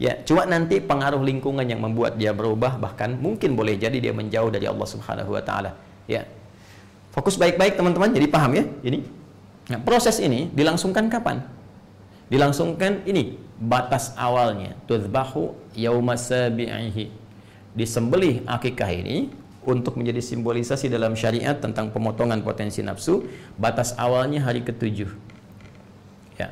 Ya, 0.02 0.18
cuma 0.26 0.50
nanti 0.50 0.82
pengaruh 0.82 1.22
lingkungan 1.22 1.62
yang 1.62 1.78
membuat 1.78 2.18
dia 2.18 2.34
berubah 2.34 2.74
bahkan 2.82 3.14
mungkin 3.22 3.54
boleh 3.54 3.78
jadi 3.78 3.94
dia 4.02 4.10
menjauh 4.10 4.50
dari 4.50 4.66
Allah 4.66 4.88
Subhanahu 4.90 5.38
wa 5.38 5.46
taala. 5.46 5.78
Ya. 6.10 6.26
Fokus 7.14 7.38
baik-baik 7.38 7.78
teman-teman, 7.78 8.10
jadi 8.10 8.26
paham 8.26 8.50
ya 8.58 8.66
ini. 8.82 9.06
Nah, 9.70 9.78
proses 9.86 10.18
ini 10.18 10.50
dilangsungkan 10.58 11.06
kapan? 11.06 11.46
Dilangsungkan 12.34 13.06
ini 13.06 13.38
batas 13.62 14.18
awalnya 14.18 14.74
tuzbahu 14.90 15.54
yauma 15.78 16.18
sabi'ihi 16.18 17.14
disembelih 17.76 18.44
akikah 18.48 18.92
ini 18.92 19.32
untuk 19.62 19.98
menjadi 19.98 20.20
simbolisasi 20.20 20.90
dalam 20.90 21.14
syariat 21.14 21.54
tentang 21.54 21.94
pemotongan 21.94 22.42
potensi 22.42 22.82
nafsu 22.82 23.30
batas 23.62 23.94
awalnya 23.96 24.42
hari 24.42 24.66
ketujuh. 24.66 25.10
Ya. 26.42 26.50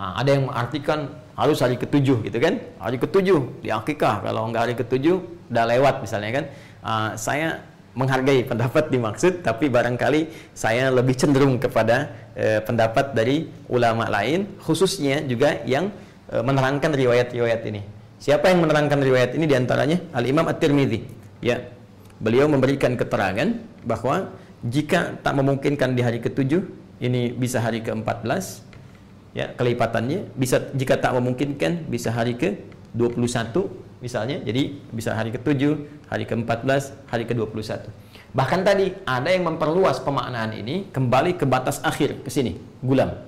Nah, 0.00 0.16
ada 0.16 0.30
yang 0.32 0.48
mengartikan 0.48 1.12
harus 1.36 1.60
hari 1.60 1.76
ketujuh 1.76 2.24
gitu 2.24 2.38
kan? 2.40 2.64
Hari 2.80 2.96
ketujuh 2.96 3.60
di 3.60 3.68
akikah. 3.68 4.24
Kalau 4.24 4.48
nggak 4.48 4.62
hari 4.64 4.74
ketujuh 4.74 5.16
udah 5.52 5.64
lewat 5.68 5.94
misalnya 6.00 6.30
kan? 6.32 6.44
Uh, 6.80 7.10
saya 7.18 7.60
menghargai 7.96 8.44
pendapat 8.44 8.92
dimaksud 8.92 9.40
tapi 9.40 9.72
barangkali 9.72 10.52
saya 10.52 10.92
lebih 10.92 11.16
cenderung 11.16 11.56
kepada 11.56 12.12
eh, 12.36 12.60
pendapat 12.60 13.16
dari 13.16 13.48
ulama 13.72 14.04
lain 14.12 14.60
khususnya 14.60 15.24
juga 15.24 15.64
yang 15.64 15.88
eh, 16.28 16.44
menerangkan 16.44 16.92
riwayat-riwayat 16.92 17.64
ini. 17.72 17.95
Siapa 18.26 18.50
yang 18.50 18.66
menerangkan 18.66 18.98
riwayat 18.98 19.38
ini? 19.38 19.46
Di 19.46 19.54
antaranya 19.54 20.02
Al 20.10 20.26
Imam 20.26 20.42
At-Tirmidzi. 20.50 20.98
Ya, 21.46 21.62
beliau 22.18 22.50
memberikan 22.50 22.98
keterangan 22.98 23.54
bahwa 23.86 24.34
jika 24.66 25.14
tak 25.22 25.38
memungkinkan 25.38 25.94
di 25.94 26.02
hari 26.02 26.18
ketujuh 26.18 26.66
ini 26.98 27.30
bisa 27.30 27.62
hari 27.62 27.86
ke-14 27.86 28.66
ya 29.30 29.54
kelipatannya 29.54 30.32
bisa 30.34 30.58
jika 30.74 30.98
tak 30.98 31.14
memungkinkan 31.14 31.86
bisa 31.86 32.10
hari 32.10 32.34
ke-21 32.34 33.54
misalnya. 34.02 34.42
Jadi 34.42 34.74
bisa 34.90 35.14
hari 35.14 35.30
ke-7 35.30 35.86
hari 36.10 36.26
ke-14 36.26 37.06
hari 37.06 37.30
ke-21 37.30 37.86
bahkan 38.34 38.66
tadi 38.66 38.90
ada 39.06 39.30
yang 39.30 39.46
memperluas 39.46 40.02
pemaknaan 40.02 40.50
ini 40.50 40.90
kembali 40.90 41.38
ke 41.38 41.46
batas 41.46 41.78
akhir 41.86 42.26
ke 42.26 42.30
sini 42.34 42.58
gulam. 42.82 43.22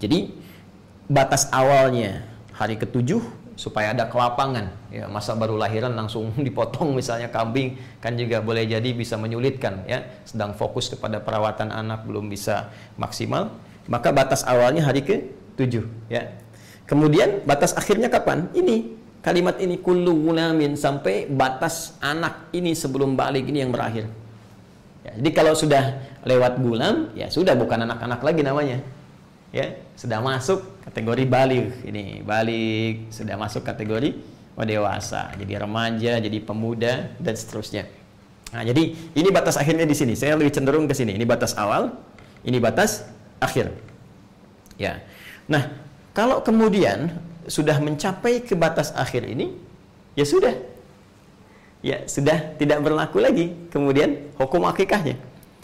Jadi 0.00 0.32
batas 1.12 1.46
awalnya 1.52 2.24
hari 2.56 2.80
ke-7 2.80 3.41
supaya 3.54 3.92
ada 3.92 4.08
kelapangan 4.08 4.72
ya 4.88 5.04
masa 5.06 5.36
baru 5.36 5.60
lahiran 5.60 5.92
langsung 5.92 6.32
dipotong 6.46 6.96
misalnya 6.96 7.28
kambing 7.28 7.76
kan 8.00 8.16
juga 8.16 8.40
boleh 8.40 8.64
jadi 8.64 8.90
bisa 8.96 9.20
menyulitkan 9.20 9.84
ya 9.86 10.04
sedang 10.24 10.56
fokus 10.56 10.88
kepada 10.92 11.20
perawatan 11.20 11.70
anak 11.72 12.04
belum 12.08 12.28
bisa 12.32 12.72
maksimal 12.96 13.52
maka 13.86 14.14
batas 14.14 14.46
awalnya 14.46 14.86
hari 14.86 15.04
ke-7 15.04 15.84
ya 16.08 16.32
kemudian 16.88 17.44
batas 17.44 17.76
akhirnya 17.76 18.08
kapan 18.08 18.48
ini 18.56 19.02
kalimat 19.22 19.56
ini 19.62 19.78
kullu 19.78 20.18
gulamin 20.18 20.74
sampai 20.74 21.30
batas 21.30 21.94
anak 22.02 22.50
ini 22.50 22.74
sebelum 22.74 23.14
balik 23.14 23.46
ini 23.46 23.62
yang 23.62 23.70
berakhir. 23.70 24.10
Ya, 25.06 25.14
jadi 25.18 25.30
kalau 25.30 25.54
sudah 25.54 26.02
lewat 26.26 26.58
gulam, 26.58 27.14
ya 27.14 27.30
sudah 27.30 27.54
bukan 27.54 27.86
anak-anak 27.86 28.20
lagi 28.22 28.42
namanya. 28.42 28.78
Ya, 29.52 29.76
sudah 30.00 30.24
masuk 30.24 30.64
kategori 30.88 31.28
balik. 31.28 31.84
Ini 31.84 32.24
balik 32.24 33.12
sudah 33.12 33.36
masuk 33.36 33.60
kategori 33.68 34.16
oh, 34.56 34.64
dewasa, 34.64 35.32
jadi 35.36 35.60
remaja, 35.60 36.16
jadi 36.20 36.38
pemuda 36.40 37.12
dan 37.20 37.34
seterusnya. 37.36 37.84
Nah, 38.52 38.64
jadi 38.64 38.96
ini 38.96 39.28
batas 39.32 39.56
akhirnya 39.56 39.88
di 39.88 39.96
sini. 39.96 40.12
Saya 40.12 40.36
lebih 40.36 40.52
cenderung 40.52 40.84
ke 40.84 40.92
sini. 40.92 41.16
Ini 41.16 41.24
batas 41.24 41.56
awal, 41.56 41.92
ini 42.44 42.60
batas 42.60 43.04
akhir. 43.40 43.72
Ya. 44.76 45.00
Nah, 45.48 45.72
kalau 46.12 46.44
kemudian 46.44 47.16
sudah 47.48 47.80
mencapai 47.80 48.44
ke 48.44 48.52
batas 48.52 48.92
akhir 48.92 49.24
ini, 49.24 49.56
ya 50.16 50.24
sudah. 50.28 50.52
Ya, 51.82 52.04
sudah 52.06 52.56
tidak 52.60 52.84
berlaku 52.84 53.18
lagi. 53.18 53.56
Kemudian 53.72 54.32
hukum 54.36 54.64
akikahnya. 54.68 55.16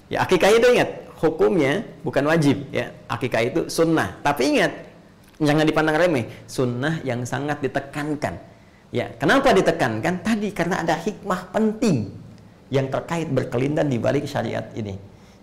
Ya, 0.09 0.25
akikah 0.25 0.49
itu 0.49 0.67
ingat, 0.73 1.08
hukumnya 1.19 1.83
bukan 2.07 2.25
wajib, 2.31 2.71
ya. 2.71 2.95
Akikah 3.11 3.43
itu 3.43 3.61
sunnah. 3.67 4.17
Tapi 4.23 4.57
ingat, 4.57 4.73
jangan 5.43 5.67
dipandang 5.67 5.99
remeh, 5.99 6.27
sunnah 6.47 7.03
yang 7.03 7.27
sangat 7.27 7.59
ditekankan. 7.61 8.39
Ya, 8.89 9.13
kenapa 9.21 9.53
ditekankan? 9.53 10.25
Tadi 10.25 10.49
karena 10.55 10.81
ada 10.81 10.97
hikmah 10.97 11.53
penting 11.53 12.09
yang 12.73 12.89
terkait 12.89 13.29
berkelindan 13.29 13.91
di 13.93 14.01
balik 14.01 14.25
syariat 14.25 14.65
ini. 14.73 14.97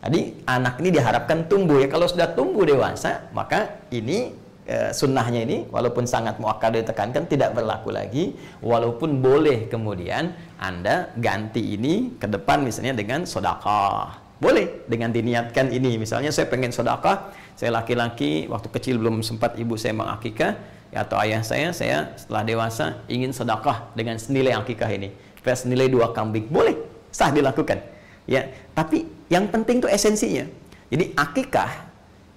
Jadi 0.05 0.45
anak 0.45 0.81
ini 0.81 0.89
diharapkan 0.93 1.49
tumbuh 1.49 1.81
ya. 1.81 1.89
Kalau 1.89 2.05
sudah 2.05 2.33
tumbuh 2.33 2.61
dewasa, 2.61 3.25
maka 3.33 3.81
ini 3.89 4.33
e, 4.65 4.93
sunnahnya 4.93 5.45
ini 5.45 5.65
walaupun 5.69 6.05
sangat 6.09 6.41
muakkad 6.41 6.81
ditekankan 6.81 7.29
tidak 7.29 7.53
berlaku 7.57 7.93
lagi 7.93 8.33
walaupun 8.61 9.21
boleh 9.21 9.69
kemudian 9.69 10.33
anda 10.57 11.13
ganti 11.17 11.77
ini 11.77 12.17
ke 12.17 12.29
depan 12.29 12.65
misalnya 12.65 12.97
dengan 12.97 13.23
sodakah 13.25 14.24
boleh 14.39 14.85
dengan 14.89 15.11
diniatkan 15.11 15.71
ini. 15.71 15.95
Misalnya 15.95 16.31
saya 16.31 16.49
pengen 16.51 16.71
sodakah 16.75 17.31
saya 17.55 17.71
laki-laki 17.71 18.47
waktu 18.51 18.67
kecil 18.71 18.99
belum 18.99 19.23
sempat 19.23 19.55
ibu 19.55 19.79
saya 19.79 19.95
mengakikah 19.95 20.59
ya, 20.91 21.07
atau 21.07 21.15
ayah 21.23 21.41
saya 21.43 21.71
saya 21.71 22.11
setelah 22.19 22.43
dewasa 22.43 22.85
ingin 23.07 23.31
sedekah 23.31 23.91
dengan 23.95 24.19
senilai 24.19 24.55
akikah 24.55 24.89
ini. 24.91 25.11
Supaya 25.39 25.55
senilai 25.55 25.87
dua 25.87 26.11
kambing. 26.11 26.51
Boleh 26.51 26.75
sah 27.11 27.31
dilakukan. 27.31 27.79
Ya 28.25 28.51
tapi 28.75 29.07
yang 29.31 29.47
penting 29.47 29.79
itu 29.79 29.87
esensinya. 29.87 30.45
Jadi 30.91 31.15
akikah 31.15 31.85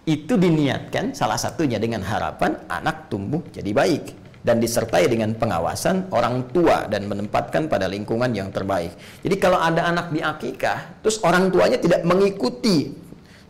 itu 0.08 0.40
diniatkan 0.40 1.12
salah 1.12 1.36
satunya 1.36 1.76
dengan 1.76 2.00
harapan 2.00 2.56
anak 2.72 3.12
tumbuh 3.12 3.44
jadi 3.52 3.76
baik 3.76 4.27
dan 4.42 4.62
disertai 4.62 5.10
dengan 5.10 5.34
pengawasan 5.34 6.14
orang 6.14 6.46
tua 6.54 6.86
dan 6.86 7.10
menempatkan 7.10 7.66
pada 7.66 7.90
lingkungan 7.90 8.30
yang 8.30 8.54
terbaik. 8.54 8.94
Jadi 9.22 9.36
kalau 9.36 9.58
ada 9.58 9.90
anak 9.90 10.14
di 10.14 10.22
akikah, 10.22 11.02
terus 11.02 11.18
orang 11.26 11.50
tuanya 11.50 11.78
tidak 11.78 12.06
mengikuti 12.06 12.94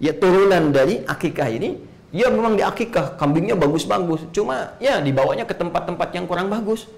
ya 0.01 0.17
turunan 0.17 0.73
dari 0.73 1.05
akikah 1.05 1.49
ini, 1.53 1.77
ya 2.15 2.33
memang 2.33 2.57
di 2.57 2.65
akikah 2.65 3.21
kambingnya 3.21 3.59
bagus-bagus, 3.59 4.27
cuma 4.33 4.79
ya 4.81 5.03
dibawanya 5.03 5.45
ke 5.45 5.55
tempat-tempat 5.55 6.09
yang 6.17 6.25
kurang 6.25 6.49
bagus. 6.49 6.89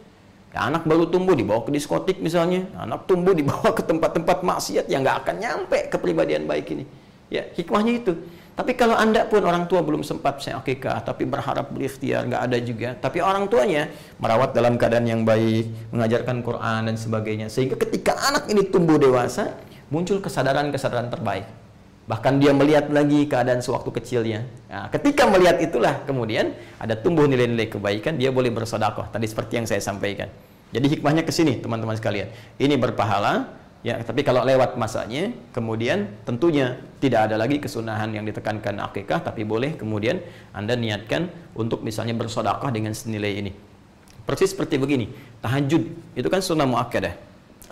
Ya, 0.50 0.66
anak 0.66 0.82
baru 0.82 1.06
tumbuh 1.06 1.38
dibawa 1.38 1.62
ke 1.62 1.70
diskotik 1.70 2.18
misalnya, 2.18 2.66
anak 2.74 3.06
tumbuh 3.06 3.30
dibawa 3.38 3.70
ke 3.70 3.82
tempat-tempat 3.86 4.42
maksiat 4.42 4.86
yang 4.90 5.06
nggak 5.06 5.26
akan 5.26 5.34
nyampe 5.38 5.78
kepribadian 5.90 6.46
baik 6.46 6.70
ini. 6.74 6.84
Ya 7.30 7.46
hikmahnya 7.54 8.02
itu. 8.02 8.12
Tapi 8.58 8.76
kalau 8.76 8.92
anda 8.92 9.24
pun 9.24 9.40
orang 9.40 9.64
tua 9.70 9.80
belum 9.80 10.04
sempat 10.04 10.44
saya 10.44 10.60
akikah, 10.60 11.00
tapi 11.00 11.24
berharap 11.24 11.72
berikhtiar, 11.72 12.28
nggak 12.28 12.42
ada 12.44 12.58
juga. 12.60 12.88
Tapi 12.98 13.24
orang 13.24 13.48
tuanya 13.48 13.88
merawat 14.20 14.52
dalam 14.52 14.76
keadaan 14.76 15.08
yang 15.08 15.22
baik, 15.24 15.90
mengajarkan 15.94 16.44
Quran 16.44 16.80
dan 16.92 16.96
sebagainya. 17.00 17.48
Sehingga 17.48 17.80
ketika 17.80 18.18
anak 18.20 18.52
ini 18.52 18.68
tumbuh 18.68 19.00
dewasa, 19.00 19.56
muncul 19.88 20.20
kesadaran-kesadaran 20.20 21.08
terbaik. 21.08 21.48
Bahkan 22.10 22.42
dia 22.42 22.50
melihat 22.50 22.90
lagi 22.90 23.30
keadaan 23.30 23.62
sewaktu 23.62 23.90
kecilnya. 23.94 24.42
Nah, 24.66 24.90
ketika 24.90 25.30
melihat 25.30 25.62
itulah 25.62 26.02
kemudian 26.02 26.58
ada 26.82 26.98
tumbuh 26.98 27.30
nilai-nilai 27.30 27.70
kebaikan, 27.70 28.18
dia 28.18 28.34
boleh 28.34 28.50
bersodakoh. 28.50 29.06
Tadi 29.14 29.30
seperti 29.30 29.62
yang 29.62 29.66
saya 29.70 29.78
sampaikan. 29.78 30.26
Jadi 30.74 30.86
hikmahnya 30.98 31.22
ke 31.22 31.30
sini 31.30 31.58
teman-teman 31.62 31.94
sekalian. 31.94 32.30
Ini 32.58 32.74
berpahala, 32.78 33.59
Ya, 33.80 33.96
tapi 34.04 34.20
kalau 34.20 34.44
lewat 34.44 34.76
masanya, 34.76 35.32
kemudian 35.56 36.12
tentunya 36.28 36.76
tidak 37.00 37.32
ada 37.32 37.40
lagi 37.40 37.56
kesunahan 37.56 38.12
yang 38.12 38.28
ditekankan 38.28 38.76
akikah, 38.76 39.24
tapi 39.24 39.40
boleh 39.40 39.72
kemudian 39.80 40.20
Anda 40.52 40.76
niatkan 40.76 41.32
untuk 41.56 41.80
misalnya 41.80 42.12
bersodakah 42.12 42.68
dengan 42.68 42.92
senilai 42.92 43.40
ini. 43.40 43.56
Persis 44.28 44.52
seperti 44.52 44.76
begini, 44.76 45.08
tahajud 45.40 45.96
itu 46.12 46.28
kan 46.28 46.44
sunnah 46.44 46.68
muakkadah. 46.68 47.16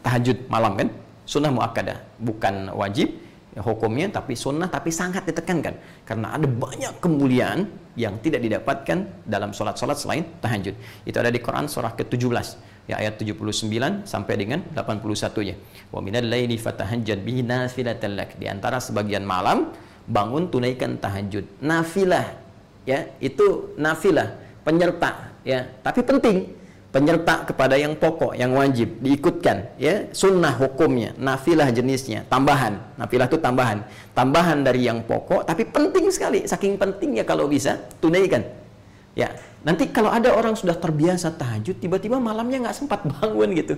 Tahajud 0.01 0.49
malam 0.49 0.81
kan, 0.81 0.89
sunnah 1.29 1.53
muakkadah, 1.53 2.01
bukan 2.25 2.73
wajib 2.73 3.13
ya, 3.53 3.61
hukumnya, 3.61 4.09
tapi 4.09 4.33
sunnah, 4.33 4.73
tapi 4.73 4.89
sangat 4.89 5.29
ditekankan. 5.29 5.77
Karena 6.09 6.41
ada 6.41 6.49
banyak 6.49 7.05
kemuliaan 7.05 7.69
yang 8.01 8.17
tidak 8.25 8.41
didapatkan 8.41 9.29
dalam 9.29 9.53
sholat-sholat 9.53 10.01
selain 10.01 10.25
tahajud. 10.41 10.73
Itu 11.05 11.21
ada 11.21 11.29
di 11.29 11.37
Quran 11.37 11.69
surah 11.69 11.93
ke-17 11.93 12.68
ya 12.89 12.97
ayat 12.99 13.21
79 13.21 14.09
sampai 14.09 14.35
dengan 14.41 14.65
81 14.73 15.45
ya. 15.45 15.57
Wa 15.93 16.01
minal 16.01 16.25
laili 16.25 16.57
fatahajjad 16.57 17.21
bihi 17.21 17.45
nafilatan 17.45 18.17
lak. 18.17 18.41
Di 18.41 18.49
antara 18.49 18.81
sebagian 18.81 19.23
malam 19.29 19.71
bangun 20.09 20.49
tunaikan 20.49 20.97
tahajud. 20.97 21.45
Nafilah 21.61 22.33
ya, 22.89 23.13
itu 23.21 23.77
nafilah, 23.77 24.33
penyerta 24.65 25.37
ya, 25.45 25.69
tapi 25.85 26.01
penting 26.01 26.57
penyerta 26.89 27.45
kepada 27.45 27.77
yang 27.77 27.93
pokok, 27.93 28.33
yang 28.33 28.57
wajib 28.57 28.97
diikutkan 29.05 29.77
ya, 29.77 30.09
sunnah 30.17 30.57
hukumnya, 30.57 31.13
nafilah 31.21 31.69
jenisnya, 31.69 32.25
tambahan. 32.33 32.81
Nafilah 32.97 33.29
itu 33.29 33.37
tambahan. 33.37 33.85
Tambahan 34.17 34.65
dari 34.65 34.89
yang 34.89 35.05
pokok 35.05 35.45
tapi 35.45 35.69
penting 35.69 36.09
sekali, 36.09 36.49
saking 36.49 36.81
pentingnya 36.81 37.29
kalau 37.29 37.45
bisa 37.45 37.77
tunaikan. 38.01 38.41
Ya, 39.13 39.35
Nanti 39.67 39.91
kalau 39.91 40.15
ada 40.15 40.31
orang 40.35 40.55
sudah 40.55 40.79
terbiasa 40.79 41.35
tahajud, 41.35 41.83
tiba-tiba 41.83 42.23
malamnya 42.23 42.69
nggak 42.69 42.77
sempat 42.77 43.03
bangun 43.05 43.51
gitu. 43.59 43.75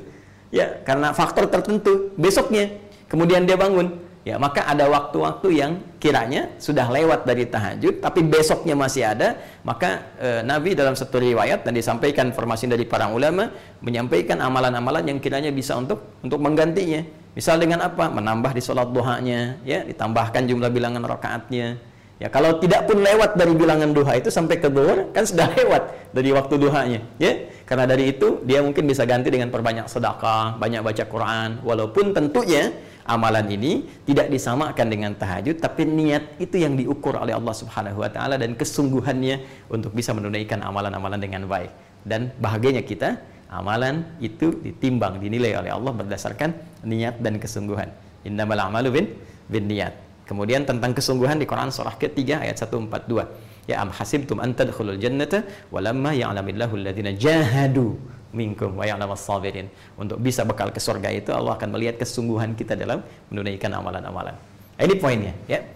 Ya, 0.51 0.83
karena 0.83 1.15
faktor 1.15 1.47
tertentu. 1.47 2.13
Besoknya, 2.19 2.75
kemudian 3.07 3.47
dia 3.47 3.57
bangun. 3.57 4.11
Ya, 4.21 4.37
maka 4.37 4.69
ada 4.69 4.85
waktu-waktu 4.85 5.49
yang 5.57 5.73
kiranya 5.97 6.53
sudah 6.61 6.93
lewat 6.93 7.25
dari 7.25 7.49
tahajud, 7.49 8.05
tapi 8.05 8.21
besoknya 8.21 8.77
masih 8.77 9.09
ada. 9.09 9.41
Maka 9.65 10.13
e, 10.21 10.29
Nabi 10.45 10.77
dalam 10.77 10.93
satu 10.93 11.17
riwayat 11.17 11.65
dan 11.65 11.73
disampaikan 11.73 12.29
informasi 12.29 12.69
dari 12.69 12.85
para 12.85 13.09
ulama 13.09 13.49
menyampaikan 13.81 14.37
amalan-amalan 14.45 15.09
yang 15.09 15.19
kiranya 15.25 15.49
bisa 15.49 15.73
untuk 15.81 16.21
untuk 16.21 16.37
menggantinya. 16.37 17.01
Misal 17.33 17.57
dengan 17.57 17.81
apa? 17.81 18.13
Menambah 18.13 18.53
di 18.53 18.61
sholat 18.61 18.93
duhanya, 18.93 19.57
ya, 19.65 19.89
ditambahkan 19.89 20.45
jumlah 20.45 20.69
bilangan 20.69 21.01
rakaatnya, 21.01 21.81
Ya, 22.21 22.29
kalau 22.29 22.61
tidak 22.61 22.85
pun 22.85 23.01
lewat 23.01 23.41
dari 23.41 23.57
bilangan 23.57 23.97
duha 23.97 24.21
itu 24.21 24.29
sampai 24.29 24.61
ke 24.61 24.69
duhur 24.69 25.09
kan 25.17 25.25
sudah 25.25 25.49
lewat 25.59 26.13
dari 26.13 26.29
waktu 26.37 26.55
duhanya, 26.61 27.01
ya. 27.17 27.49
Karena 27.65 27.89
dari 27.89 28.13
itu 28.13 28.45
dia 28.45 28.61
mungkin 28.61 28.85
bisa 28.85 29.09
ganti 29.09 29.33
dengan 29.33 29.49
perbanyak 29.49 29.89
sedekah, 29.89 30.61
banyak 30.61 30.85
baca 30.85 31.05
Quran, 31.09 31.65
walaupun 31.65 32.13
tentunya 32.13 32.77
amalan 33.09 33.49
ini 33.49 33.89
tidak 34.05 34.29
disamakan 34.29 34.87
dengan 34.93 35.17
tahajud, 35.17 35.65
tapi 35.65 35.89
niat 35.89 36.37
itu 36.37 36.61
yang 36.61 36.77
diukur 36.77 37.17
oleh 37.17 37.33
Allah 37.33 37.57
Subhanahu 37.57 38.05
wa 38.05 38.13
taala 38.13 38.37
dan 38.37 38.53
kesungguhannya 38.53 39.67
untuk 39.73 39.97
bisa 39.97 40.13
menunaikan 40.13 40.61
amalan-amalan 40.61 41.25
dengan 41.25 41.49
baik. 41.49 41.73
Dan 42.05 42.37
bahagianya 42.37 42.85
kita, 42.85 43.17
amalan 43.49 44.05
itu 44.21 44.61
ditimbang, 44.61 45.17
dinilai 45.25 45.57
oleh 45.57 45.73
Allah 45.73 45.97
berdasarkan 45.97 46.53
niat 46.85 47.17
dan 47.25 47.41
kesungguhan. 47.41 47.89
Innamal 48.29 48.61
a'malu 48.61 48.89
bin 48.93 49.07
bin 49.49 49.73
niat. 49.73 50.10
Kemudian 50.31 50.63
tentang 50.63 50.95
kesungguhan 50.95 51.43
di 51.43 51.47
Quran 51.51 51.75
surah 51.75 51.99
ketiga 51.99 52.39
ayat 52.39 52.55
142. 52.63 53.67
Ya 53.67 53.83
am 53.83 53.91
hasibtum 53.91 54.39
an 54.39 54.55
tadkhulul 54.55 54.95
jannata 54.95 55.43
walamma 55.75 56.15
ya'lamillahu 56.15 56.79
alladhina 56.79 57.11
jahadu 57.19 57.99
minkum 58.31 58.79
wa 58.79 58.87
ya'lamas 58.87 59.27
sabirin. 59.27 59.67
Untuk 59.99 60.23
bisa 60.23 60.47
bekal 60.47 60.71
ke 60.71 60.79
surga 60.79 61.11
itu 61.11 61.35
Allah 61.35 61.59
akan 61.59 61.75
melihat 61.75 61.99
kesungguhan 61.99 62.55
kita 62.55 62.79
dalam 62.79 63.03
menunaikan 63.27 63.75
amalan-amalan. 63.75 64.39
Nah, 64.79 64.83
ini 64.87 64.95
poinnya 65.03 65.35
ya. 65.51 65.67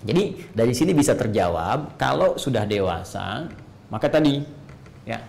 Jadi 0.00 0.48
dari 0.56 0.72
sini 0.72 0.96
bisa 0.96 1.12
terjawab 1.12 2.00
kalau 2.00 2.40
sudah 2.40 2.64
dewasa 2.64 3.52
maka 3.92 4.08
tadi 4.08 4.40
ya 5.04 5.20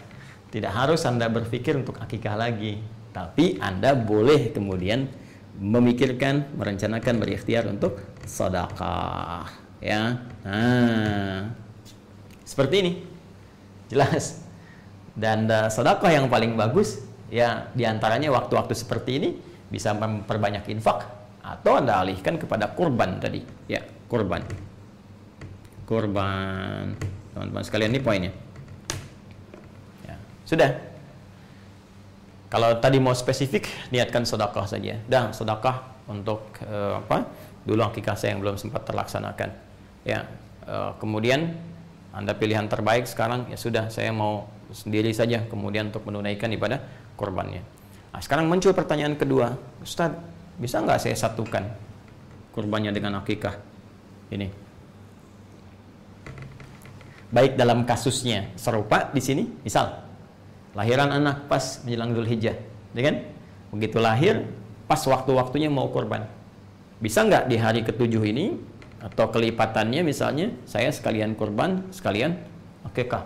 tidak 0.48 0.72
harus 0.72 1.04
Anda 1.04 1.28
berpikir 1.28 1.76
untuk 1.76 2.00
akikah 2.00 2.40
lagi, 2.40 2.80
tapi 3.12 3.60
Anda 3.60 3.92
boleh 4.00 4.56
kemudian 4.56 5.12
memikirkan, 5.62 6.58
merencanakan, 6.58 7.22
berikhtiar 7.22 7.70
untuk 7.70 8.02
sedekah, 8.26 9.46
ya. 9.78 10.18
Nah, 10.42 11.54
seperti 12.42 12.76
ini, 12.82 12.92
jelas. 13.94 14.42
Dan 15.14 15.46
uh, 15.46 15.70
sedekah 15.70 16.10
yang 16.10 16.26
paling 16.34 16.58
bagus, 16.58 17.06
ya 17.30 17.70
di 17.78 17.86
antaranya 17.86 18.34
waktu-waktu 18.34 18.74
seperti 18.74 19.12
ini 19.22 19.30
bisa 19.70 19.94
memperbanyak 19.94 20.66
infak 20.74 21.06
atau 21.46 21.78
anda 21.78 22.02
alihkan 22.02 22.42
kepada 22.42 22.74
kurban 22.74 23.22
tadi, 23.22 23.46
ya 23.70 23.86
kurban, 24.10 24.42
kurban, 25.86 26.98
teman-teman 27.38 27.64
sekalian 27.64 27.94
ini 27.94 28.02
poinnya. 28.02 28.34
Ya, 30.10 30.16
sudah 30.42 30.91
kalau 32.52 32.76
tadi 32.84 33.00
mau 33.00 33.16
spesifik, 33.16 33.64
niatkan 33.96 34.28
sedekah 34.28 34.68
saja. 34.68 35.00
Dan 35.08 35.32
sedekah 35.32 35.88
untuk 36.12 36.52
uh, 36.68 37.00
apa? 37.00 37.24
Dulu 37.64 37.80
akikah 37.88 38.20
saya 38.20 38.36
yang 38.36 38.44
belum 38.44 38.60
sempat 38.60 38.84
terlaksanakan. 38.84 39.50
Ya. 40.04 40.28
Uh, 40.68 40.92
kemudian 41.00 41.56
Anda 42.12 42.36
pilihan 42.36 42.68
terbaik 42.68 43.08
sekarang 43.08 43.48
ya 43.48 43.56
sudah 43.56 43.88
saya 43.88 44.12
mau 44.12 44.52
sendiri 44.76 45.16
saja 45.16 45.48
kemudian 45.48 45.96
untuk 45.96 46.04
menunaikan 46.04 46.52
ibadah 46.52 46.84
kurbannya. 47.16 47.64
Nah, 48.12 48.20
sekarang 48.20 48.52
muncul 48.52 48.76
pertanyaan 48.76 49.16
kedua, 49.16 49.56
Ustaz, 49.80 50.12
bisa 50.60 50.84
nggak 50.84 51.00
saya 51.00 51.16
satukan 51.16 51.64
kurbannya 52.52 52.92
dengan 52.92 53.24
akikah? 53.24 53.56
Ini. 54.28 54.52
Baik 57.32 57.56
dalam 57.56 57.88
kasusnya 57.88 58.52
serupa 58.60 59.08
di 59.16 59.24
sini, 59.24 59.48
misal 59.64 60.11
lahiran 60.78 61.12
anak 61.12 61.52
pas 61.52 61.84
menjelang 61.84 62.16
Dhul 62.16 62.28
Hijjah, 62.28 62.56
ya 62.96 63.02
kan? 63.02 63.16
Begitu 63.72 63.98
lahir, 64.00 64.48
pas 64.88 65.00
waktu-waktunya 65.04 65.72
mau 65.72 65.88
korban. 65.92 66.28
Bisa 67.00 67.24
nggak 67.24 67.48
di 67.48 67.58
hari 67.58 67.82
ketujuh 67.82 68.24
ini 68.24 68.60
atau 69.02 69.32
kelipatannya 69.34 70.06
misalnya 70.06 70.54
saya 70.70 70.94
sekalian 70.94 71.34
korban, 71.34 71.88
sekalian 71.90 72.38
akikah. 72.86 73.26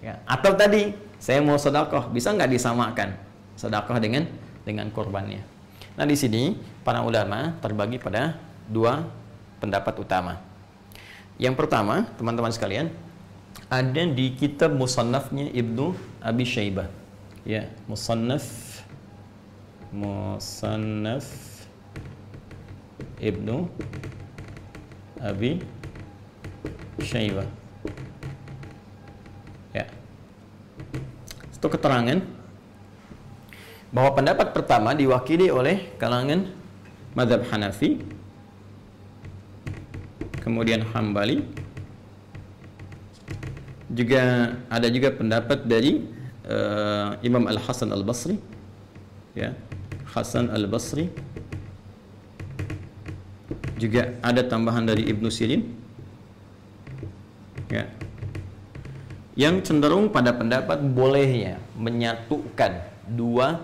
Ya. 0.00 0.22
Atau 0.24 0.54
tadi 0.54 0.94
saya 1.18 1.42
mau 1.42 1.58
sedekah, 1.58 2.08
bisa 2.08 2.30
nggak 2.32 2.50
disamakan 2.50 3.18
sedekah 3.58 3.98
dengan 3.98 4.24
dengan 4.62 4.86
korbannya. 4.94 5.42
Nah 5.98 6.06
di 6.06 6.14
sini 6.14 6.54
para 6.86 7.02
ulama 7.02 7.58
terbagi 7.58 7.98
pada 7.98 8.38
dua 8.70 9.02
pendapat 9.58 9.98
utama. 9.98 10.38
Yang 11.38 11.54
pertama, 11.54 12.06
teman-teman 12.18 12.50
sekalian, 12.50 12.90
ada 13.68 14.02
di 14.08 14.32
kitab 14.32 14.72
musannafnya 14.72 15.52
Ibnu 15.52 15.92
Abi 16.24 16.44
Syaibah. 16.48 16.88
Ya, 17.44 17.68
musannaf 17.84 18.44
musannaf 19.92 21.28
Ibnu 23.20 23.68
Abi 25.20 25.60
Syaibah. 27.04 27.48
Ya. 29.76 29.84
Itu 31.52 31.68
keterangan 31.68 32.24
bahwa 33.92 34.10
pendapat 34.16 34.56
pertama 34.56 34.96
diwakili 34.96 35.52
oleh 35.52 35.92
kalangan 36.00 36.48
madhab 37.12 37.44
Hanafi, 37.48 38.00
kemudian 40.40 40.84
Hambali, 40.92 41.44
juga 43.88 44.54
ada 44.68 44.88
juga 44.92 45.08
pendapat 45.12 45.64
dari 45.64 46.04
uh, 46.44 47.16
Imam 47.24 47.48
Al 47.48 47.56
Hasan 47.60 47.88
Al 47.92 48.04
Basri 48.04 48.36
ya 49.32 49.56
Hasan 50.08 50.52
Al 50.52 50.68
Basri 50.68 51.08
juga 53.78 54.18
ada 54.20 54.42
tambahan 54.42 54.84
dari 54.84 55.06
Ibnu 55.06 55.30
Sirin. 55.30 55.62
Ya. 57.70 57.86
Yang 59.38 59.70
cenderung 59.70 60.10
pada 60.10 60.34
pendapat 60.34 60.82
bolehnya 60.82 61.62
menyatukan 61.78 62.82
dua 63.06 63.62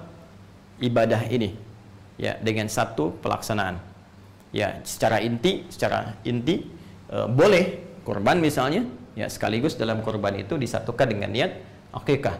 ibadah 0.78 1.26
ini 1.26 1.58
ya 2.14 2.38
dengan 2.38 2.70
satu 2.70 3.10
pelaksanaan. 3.18 3.82
Ya 4.54 4.78
secara 4.87 5.18
inti 5.18 5.66
secara 5.66 6.14
inti 6.22 6.62
e, 7.10 7.16
boleh 7.26 7.82
korban 8.06 8.38
misalnya 8.38 8.87
ya 9.14 9.27
sekaligus 9.31 9.79
dalam 9.79 10.03
kurban 10.03 10.35
itu 10.38 10.59
disatukan 10.59 11.07
dengan 11.11 11.31
niat 11.31 11.53
akikah 11.94 12.38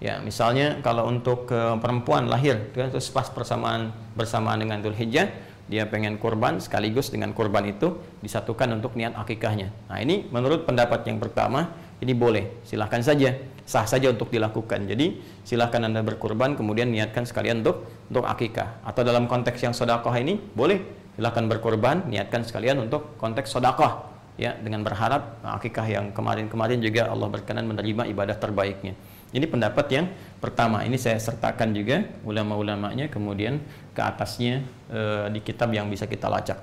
ya 0.00 0.20
misalnya 0.20 0.80
kalau 0.80 1.08
untuk 1.08 1.48
uh, 1.52 1.76
perempuan 1.76 2.28
lahir 2.28 2.72
terus 2.72 3.08
pas 3.12 3.28
persamaan 3.28 3.92
bersamaan 4.16 4.60
dengan 4.60 4.80
Dhul 4.80 4.96
Hijjah 4.96 5.28
dia 5.70 5.86
pengen 5.86 6.18
kurban 6.18 6.58
sekaligus 6.58 7.12
dengan 7.12 7.30
kurban 7.36 7.68
itu 7.68 7.96
disatukan 8.24 8.80
untuk 8.80 8.96
niat 8.96 9.16
akikahnya 9.16 9.72
nah 9.88 10.00
ini 10.00 10.28
menurut 10.32 10.64
pendapat 10.64 11.04
yang 11.08 11.20
pertama 11.20 11.72
ini 12.00 12.16
boleh. 12.16 12.64
Silahkan 12.64 13.04
saja. 13.04 13.36
Sah 13.68 13.86
saja 13.86 14.10
untuk 14.10 14.32
dilakukan. 14.34 14.88
Jadi 14.88 15.20
silahkan 15.46 15.84
anda 15.86 16.02
berkurban 16.02 16.58
kemudian 16.58 16.90
niatkan 16.90 17.22
sekalian 17.22 17.62
untuk 17.62 17.86
untuk 18.10 18.26
akikah 18.26 18.82
atau 18.82 19.06
dalam 19.06 19.30
konteks 19.30 19.62
yang 19.62 19.76
sodakoh 19.76 20.10
ini 20.16 20.40
boleh. 20.56 20.80
Silahkan 21.14 21.46
berkurban 21.46 22.08
niatkan 22.08 22.42
sekalian 22.42 22.82
untuk 22.82 23.14
konteks 23.20 23.52
sodakoh 23.52 24.09
ya 24.40 24.56
dengan 24.56 24.80
berharap 24.80 25.44
akikah 25.44 25.84
yang 25.84 26.16
kemarin-kemarin 26.16 26.80
juga 26.80 27.12
Allah 27.12 27.28
berkenan 27.28 27.68
menerima 27.68 28.08
ibadah 28.08 28.40
terbaiknya. 28.40 28.96
Ini 29.36 29.44
pendapat 29.44 29.86
yang 29.92 30.08
pertama. 30.40 30.80
Ini 30.80 30.96
saya 30.96 31.20
sertakan 31.20 31.76
juga 31.76 32.08
ulama-ulamanya 32.24 33.12
kemudian 33.12 33.60
ke 33.92 34.00
atasnya 34.00 34.64
e, 34.88 35.28
di 35.36 35.44
kitab 35.44 35.68
yang 35.76 35.92
bisa 35.92 36.08
kita 36.08 36.26
lacak. 36.26 36.56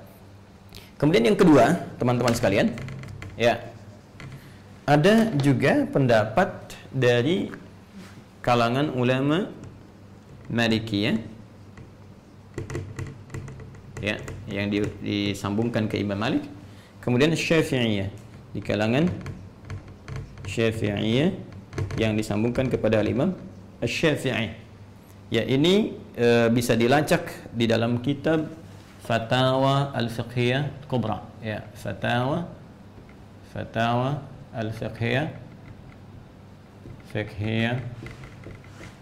Kemudian 0.98 1.30
yang 1.30 1.38
kedua, 1.38 1.78
teman-teman 2.02 2.34
sekalian, 2.34 2.74
ya. 3.38 3.62
Ada 4.82 5.30
juga 5.38 5.86
pendapat 5.86 6.74
dari 6.90 7.54
kalangan 8.42 8.90
ulama 8.90 9.46
Malikiyah 10.48 11.20
ya, 14.00 14.16
yang 14.48 14.72
disambungkan 15.04 15.86
ke 15.86 16.00
Imam 16.00 16.16
Malik 16.16 16.57
Kemudian 17.00 17.32
Syafi'iyah 17.32 18.10
di 18.52 18.60
kalangan 18.60 19.06
Syafi'iyah 20.48 21.30
yang 22.00 22.18
disambungkan 22.18 22.66
kepada 22.66 23.02
Imam 23.06 23.34
Syafi'i. 23.82 24.54
Ya 25.28 25.44
ini 25.44 25.94
e, 26.16 26.48
bisa 26.50 26.74
dilacak 26.74 27.28
di 27.52 27.68
dalam 27.68 28.00
kitab 28.00 28.48
Fatawa 29.04 29.92
Al-Fiqhiyah 29.94 30.88
Kubra. 30.88 31.22
Ya, 31.44 31.64
Fatawa 31.76 32.48
Fatawa 33.52 34.24
Al-Fiqhiyah 34.56 35.28
Fiqhiyah 37.12 37.76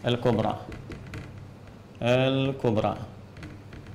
Al-Kubra. 0.04 0.60
Al-Kubra. 2.02 2.94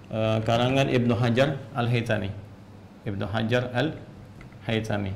E, 0.09 0.19
karangan 0.47 0.87
Ibnu 0.87 1.13
Hajar 1.19 1.59
Al-Haytami. 1.75 2.31
Ibnu 3.01 3.25
Hajar 3.25 3.73
Al-Haytami. 3.73 5.13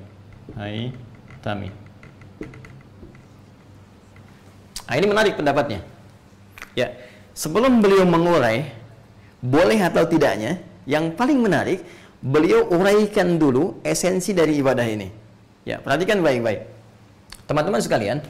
Haytami. 0.58 1.70
Nah, 4.86 4.96
ini 4.98 5.08
menarik 5.10 5.34
pendapatnya. 5.34 5.82
Ya, 6.78 6.94
sebelum 7.34 7.82
beliau 7.82 8.06
mengurai 8.06 8.70
boleh 9.42 9.80
atau 9.82 10.06
tidaknya, 10.06 10.62
yang 10.86 11.14
paling 11.14 11.42
menarik 11.42 11.82
beliau 12.22 12.70
uraikan 12.70 13.38
dulu 13.38 13.82
esensi 13.82 14.34
dari 14.34 14.58
ibadah 14.62 14.86
ini. 14.86 15.10
Ya, 15.66 15.82
perhatikan 15.82 16.22
baik-baik. 16.22 16.70
Teman-teman 17.46 17.82
sekalian, 17.82 18.22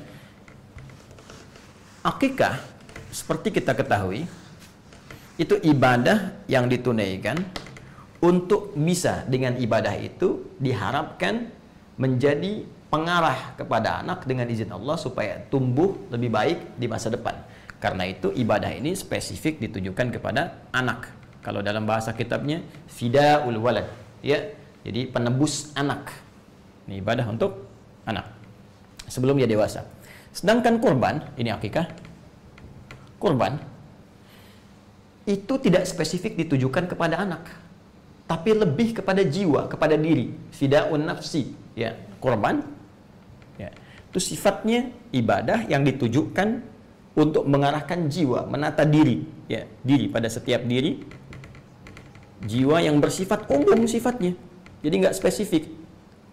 akikah 2.03 2.59
seperti 3.11 3.51
kita 3.55 3.71
ketahui 3.75 4.27
itu 5.35 5.55
ibadah 5.63 6.35
yang 6.47 6.67
ditunaikan 6.67 7.39
untuk 8.23 8.71
bisa 8.75 9.27
dengan 9.27 9.59
ibadah 9.59 9.95
itu 9.99 10.55
diharapkan 10.61 11.51
menjadi 11.99 12.63
pengarah 12.91 13.55
kepada 13.59 13.99
anak 14.03 14.23
dengan 14.23 14.47
izin 14.47 14.71
Allah 14.71 14.95
supaya 14.95 15.41
tumbuh 15.51 15.95
lebih 16.11 16.31
baik 16.31 16.59
di 16.79 16.87
masa 16.87 17.11
depan. 17.11 17.35
Karena 17.79 18.07
itu 18.07 18.31
ibadah 18.31 18.71
ini 18.71 18.95
spesifik 18.95 19.59
ditujukan 19.59 20.15
kepada 20.15 20.63
anak. 20.71 21.11
Kalau 21.43 21.61
dalam 21.61 21.85
bahasa 21.85 22.15
kitabnya 22.15 22.63
fidaul 22.89 23.59
walad, 23.59 23.85
ya. 24.23 24.41
Jadi 24.85 25.09
penebus 25.09 25.73
anak. 25.73 26.13
Ini 26.85 27.01
ibadah 27.01 27.25
untuk 27.29 27.65
anak 28.05 28.29
sebelum 29.09 29.37
dia 29.37 29.49
dewasa. 29.49 29.85
Sedangkan 30.33 30.77
kurban, 30.77 31.25
ini 31.37 31.49
akikah. 31.49 31.89
Kurban 33.17 33.57
itu 35.25 35.53
tidak 35.57 35.89
spesifik 35.89 36.37
ditujukan 36.45 36.85
kepada 36.85 37.17
anak, 37.17 37.49
tapi 38.25 38.57
lebih 38.57 38.97
kepada 39.01 39.21
jiwa, 39.21 39.69
kepada 39.69 39.93
diri. 39.97 40.33
Fidaun 40.49 41.05
nafsi, 41.05 41.53
ya. 41.77 41.93
Kurban 42.17 42.65
ya. 43.61 43.69
Itu 44.09 44.17
sifatnya 44.17 44.89
ibadah 45.13 45.69
yang 45.69 45.85
ditujukan 45.85 46.63
untuk 47.15 47.47
mengarahkan 47.47 48.11
jiwa, 48.11 48.43
menata 48.45 48.83
diri, 48.83 49.23
ya, 49.47 49.63
diri 49.87 50.11
pada 50.11 50.27
setiap 50.27 50.67
diri, 50.67 50.99
jiwa 52.43 52.83
yang 52.83 52.99
bersifat 52.99 53.47
umum 53.47 53.87
sifatnya, 53.87 54.35
jadi 54.83 54.95
nggak 54.99 55.15
spesifik 55.15 55.71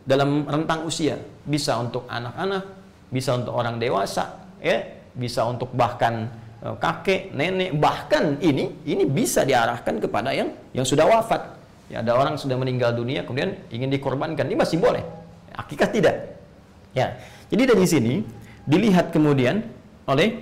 dalam 0.03 0.43
rentang 0.51 0.83
usia, 0.83 1.23
bisa 1.47 1.79
untuk 1.79 2.11
anak-anak, 2.11 2.67
bisa 3.15 3.39
untuk 3.39 3.55
orang 3.55 3.79
dewasa, 3.79 4.43
ya, 4.59 4.83
bisa 5.15 5.47
untuk 5.47 5.71
bahkan 5.71 6.27
e, 6.59 6.75
kakek, 6.83 7.31
nenek, 7.31 7.79
bahkan 7.79 8.35
ini 8.43 8.83
ini 8.83 9.07
bisa 9.07 9.47
diarahkan 9.47 10.03
kepada 10.03 10.35
yang 10.35 10.51
yang 10.75 10.83
sudah 10.83 11.07
wafat. 11.07 11.62
Ya, 11.93 12.01
ada 12.01 12.17
orang 12.17 12.41
sudah 12.41 12.57
meninggal 12.57 12.97
dunia 12.97 13.29
kemudian 13.29 13.53
ingin 13.69 13.93
dikorbankan, 13.93 14.49
ini 14.49 14.57
masih 14.57 14.81
boleh. 14.81 15.05
Akikah 15.53 15.93
tidak. 15.93 16.41
Ya, 16.97 17.21
jadi 17.53 17.69
dari 17.69 17.85
sini 17.85 18.15
dilihat 18.65 19.13
kemudian 19.13 19.69
oleh 20.09 20.41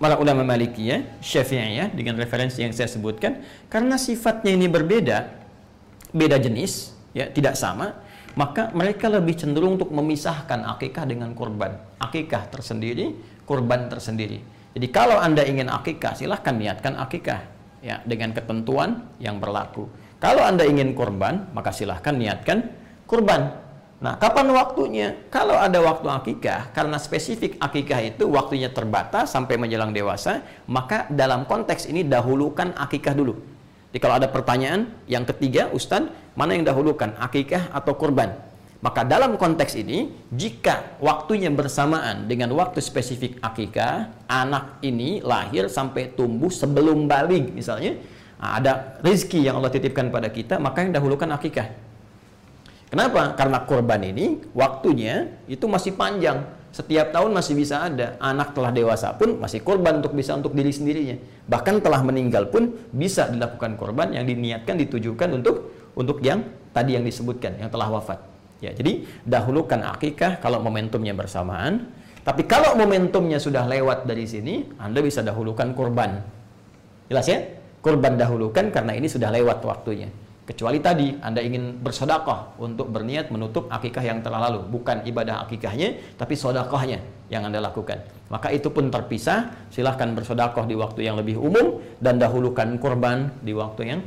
para 0.00 0.16
ulama 0.16 0.48
Malikiyah, 0.48 1.20
Syafi'iyah 1.20 1.92
dengan 1.92 2.16
referensi 2.16 2.64
yang 2.64 2.72
saya 2.72 2.88
sebutkan 2.88 3.44
karena 3.68 4.00
sifatnya 4.00 4.56
ini 4.56 4.64
berbeda, 4.64 5.28
beda 6.16 6.40
jenis, 6.40 6.96
ya, 7.12 7.28
tidak 7.28 7.60
sama, 7.60 7.92
maka 8.32 8.72
mereka 8.72 9.12
lebih 9.12 9.36
cenderung 9.36 9.76
untuk 9.76 9.92
memisahkan 9.92 10.64
akikah 10.72 11.04
dengan 11.04 11.36
kurban. 11.36 11.76
Akikah 12.00 12.48
tersendiri, 12.48 13.12
kurban 13.44 13.92
tersendiri. 13.92 14.40
Jadi 14.72 14.86
kalau 14.88 15.20
Anda 15.20 15.44
ingin 15.44 15.68
akikah, 15.68 16.16
silahkan 16.16 16.54
niatkan 16.56 16.96
akikah 16.96 17.44
ya 17.82 17.98
dengan 18.06 18.30
ketentuan 18.30 19.10
yang 19.18 19.42
berlaku. 19.42 19.90
Kalau 20.18 20.42
Anda 20.42 20.66
ingin 20.66 20.98
kurban, 20.98 21.50
maka 21.54 21.70
silahkan 21.70 22.14
niatkan 22.14 22.66
kurban 23.06 23.68
Nah, 23.98 24.14
kapan 24.14 24.46
waktunya? 24.54 25.10
Kalau 25.26 25.58
ada 25.58 25.82
waktu 25.82 26.06
akikah, 26.06 26.70
karena 26.70 27.02
spesifik 27.02 27.58
akikah 27.58 27.98
itu 28.14 28.30
waktunya 28.30 28.70
terbatas 28.70 29.34
sampai 29.34 29.58
menjelang 29.58 29.90
dewasa, 29.90 30.46
maka 30.70 31.10
dalam 31.10 31.42
konteks 31.50 31.90
ini 31.90 32.06
dahulukan 32.06 32.78
akikah 32.78 33.10
dulu. 33.10 33.34
Jadi 33.90 33.98
kalau 33.98 34.14
ada 34.22 34.30
pertanyaan, 34.30 34.94
yang 35.10 35.26
ketiga, 35.26 35.66
Ustadz, 35.74 36.14
mana 36.38 36.54
yang 36.54 36.62
dahulukan, 36.62 37.18
akikah 37.18 37.74
atau 37.74 37.98
kurban? 37.98 38.38
Maka 38.78 39.02
dalam 39.02 39.34
konteks 39.34 39.74
ini, 39.74 40.14
jika 40.30 40.94
waktunya 41.02 41.50
bersamaan 41.50 42.30
dengan 42.30 42.54
waktu 42.54 42.78
spesifik 42.78 43.42
akikah, 43.42 44.14
anak 44.30 44.78
ini 44.86 45.18
lahir 45.26 45.66
sampai 45.66 46.14
tumbuh 46.14 46.54
sebelum 46.54 47.10
balik 47.10 47.50
misalnya, 47.50 47.98
nah, 48.38 48.58
ada 48.58 48.72
rezeki 49.02 49.50
yang 49.50 49.58
Allah 49.60 49.74
titipkan 49.74 50.08
pada 50.08 50.32
kita, 50.32 50.56
maka 50.62 50.86
yang 50.86 50.94
dahulukan 50.94 51.28
akikah. 51.34 51.68
Kenapa? 52.88 53.36
Karena 53.36 53.68
korban 53.68 54.00
ini 54.00 54.40
waktunya 54.56 55.28
itu 55.44 55.68
masih 55.68 55.92
panjang. 55.92 56.48
Setiap 56.72 57.12
tahun 57.12 57.36
masih 57.36 57.56
bisa 57.56 57.84
ada. 57.84 58.16
Anak 58.16 58.56
telah 58.56 58.72
dewasa 58.72 59.12
pun 59.16 59.36
masih 59.40 59.60
korban 59.60 60.00
untuk 60.00 60.16
bisa 60.16 60.32
untuk 60.36 60.56
diri 60.56 60.72
sendirinya. 60.72 61.16
Bahkan 61.48 61.84
telah 61.84 62.00
meninggal 62.00 62.48
pun 62.48 62.76
bisa 62.92 63.28
dilakukan 63.28 63.76
korban 63.76 64.16
yang 64.16 64.24
diniatkan 64.24 64.76
ditujukan 64.80 65.36
untuk 65.36 65.68
untuk 65.96 66.20
yang 66.24 66.44
tadi 66.72 66.96
yang 66.96 67.04
disebutkan 67.04 67.60
yang 67.60 67.68
telah 67.68 67.92
wafat. 67.92 68.20
Ya, 68.58 68.74
jadi 68.74 69.06
dahulukan 69.22 69.84
akikah 69.96 70.40
kalau 70.40 70.62
momentumnya 70.64 71.12
bersamaan. 71.12 71.92
Tapi 72.24 72.44
kalau 72.44 72.76
momentumnya 72.76 73.40
sudah 73.40 73.64
lewat 73.64 74.04
dari 74.04 74.28
sini, 74.28 74.68
Anda 74.76 75.00
bisa 75.00 75.24
dahulukan 75.24 75.72
korban. 75.72 76.20
Jelas 77.08 77.24
ya? 77.24 77.57
Korban 77.78 78.18
dahulukan 78.18 78.74
karena 78.74 78.92
ini 78.94 79.06
sudah 79.06 79.30
lewat 79.30 79.62
waktunya. 79.62 80.10
Kecuali 80.48 80.80
tadi 80.80 81.12
Anda 81.20 81.44
ingin 81.44 81.76
bersedekah 81.84 82.56
untuk 82.56 82.88
berniat 82.88 83.28
menutup 83.28 83.68
akikah 83.68 84.00
yang 84.00 84.24
telah 84.24 84.48
lalu. 84.48 84.64
Bukan 84.64 85.04
ibadah 85.04 85.44
akikahnya, 85.44 86.16
tapi 86.16 86.40
sodakahnya 86.40 87.04
yang 87.28 87.44
Anda 87.44 87.60
lakukan. 87.60 88.00
Maka 88.32 88.48
itu 88.56 88.72
pun 88.72 88.88
terpisah. 88.88 89.68
Silahkan 89.68 90.08
bersedekah 90.16 90.64
di 90.64 90.72
waktu 90.72 91.04
yang 91.04 91.20
lebih 91.20 91.36
umum 91.36 91.84
dan 92.00 92.16
dahulukan 92.16 92.80
korban 92.80 93.28
di 93.44 93.52
waktu 93.52 93.82
yang 93.92 94.00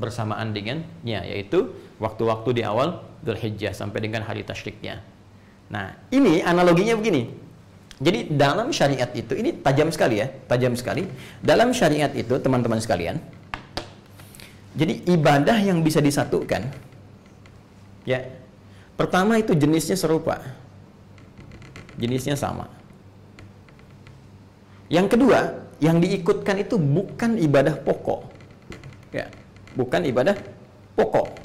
bersamaan 0.00 0.56
dengannya, 0.56 1.28
yaitu 1.28 1.68
waktu-waktu 2.00 2.56
di 2.56 2.62
awal 2.64 3.04
Dhul 3.20 3.36
Hijjah 3.36 3.76
sampai 3.76 4.00
dengan 4.00 4.24
hari 4.24 4.48
tasyriknya. 4.48 5.04
Nah, 5.68 5.92
ini 6.08 6.40
analoginya 6.40 6.96
begini. 6.96 7.28
Jadi 8.02 8.34
dalam 8.34 8.74
syariat 8.74 9.06
itu, 9.14 9.38
ini 9.38 9.62
tajam 9.62 9.86
sekali 9.94 10.18
ya, 10.18 10.26
tajam 10.50 10.74
sekali. 10.74 11.06
Dalam 11.38 11.70
syariat 11.70 12.10
itu, 12.10 12.34
teman-teman 12.42 12.82
sekalian, 12.82 13.22
jadi 14.74 15.06
ibadah 15.06 15.62
yang 15.62 15.86
bisa 15.86 16.02
disatukan, 16.02 16.66
ya, 18.02 18.26
pertama 18.98 19.38
itu 19.38 19.54
jenisnya 19.54 19.94
serupa, 19.94 20.42
jenisnya 21.94 22.34
sama. 22.34 22.66
Yang 24.90 25.06
kedua, 25.14 25.62
yang 25.78 26.02
diikutkan 26.02 26.58
itu 26.58 26.82
bukan 26.82 27.38
ibadah 27.38 27.78
pokok, 27.86 28.26
ya, 29.14 29.30
bukan 29.78 30.10
ibadah 30.10 30.34
pokok, 30.98 31.38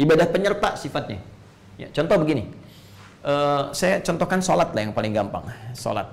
ibadah 0.00 0.26
penyerta 0.32 0.80
sifatnya. 0.80 1.20
Ya, 1.76 1.92
contoh 1.92 2.18
begini, 2.24 2.50
uh, 3.24 3.70
saya 3.74 4.02
contohkan 4.04 4.42
sholat 4.42 4.70
lah 4.74 4.82
yang 4.84 4.94
paling 4.94 5.14
gampang, 5.14 5.46
sholat. 5.74 6.06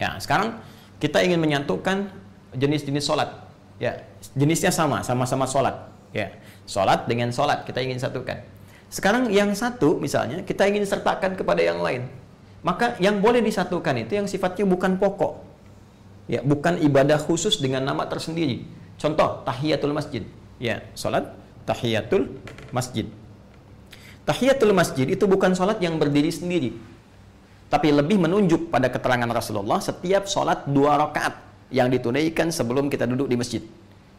Ya, 0.00 0.16
sekarang 0.16 0.56
kita 0.96 1.20
ingin 1.20 1.40
menyatukan 1.40 2.08
jenis-jenis 2.56 3.04
sholat. 3.04 3.30
Ya 3.80 4.04
jenisnya 4.36 4.72
sama 4.72 5.00
sama-sama 5.00 5.48
sholat. 5.48 5.76
Ya 6.12 6.36
sholat 6.68 7.08
dengan 7.08 7.32
sholat 7.32 7.64
kita 7.64 7.80
ingin 7.80 8.00
satukan. 8.00 8.44
Sekarang 8.92 9.32
yang 9.32 9.52
satu 9.56 9.96
misalnya 9.96 10.44
kita 10.44 10.68
ingin 10.68 10.84
sertakan 10.84 11.36
kepada 11.36 11.60
yang 11.64 11.80
lain. 11.80 12.08
Maka 12.60 13.00
yang 13.00 13.24
boleh 13.24 13.40
disatukan 13.40 14.04
itu 14.04 14.20
yang 14.20 14.28
sifatnya 14.28 14.68
bukan 14.68 15.00
pokok. 15.00 15.40
Ya 16.28 16.44
bukan 16.44 16.76
ibadah 16.84 17.16
khusus 17.16 17.56
dengan 17.60 17.88
nama 17.88 18.04
tersendiri. 18.04 18.68
Contoh 19.00 19.40
tahiyatul 19.48 19.96
masjid. 19.96 20.24
Ya 20.60 20.84
sholat 20.92 21.32
tahiyatul 21.64 22.36
masjid 22.72 23.08
tahiyatul 24.30 24.70
masjid 24.70 25.06
itu 25.10 25.26
bukan 25.26 25.52
sholat 25.58 25.82
yang 25.82 25.98
berdiri 25.98 26.30
sendiri 26.30 26.70
tapi 27.70 27.94
lebih 27.94 28.18
menunjuk 28.22 28.70
pada 28.70 28.90
keterangan 28.90 29.30
Rasulullah 29.30 29.78
setiap 29.78 30.26
sholat 30.26 30.66
dua 30.66 30.98
rakaat 30.98 31.50
yang 31.70 31.86
ditunaikan 31.86 32.50
sebelum 32.50 32.90
kita 32.90 33.06
duduk 33.06 33.30
di 33.30 33.38
masjid. 33.38 33.62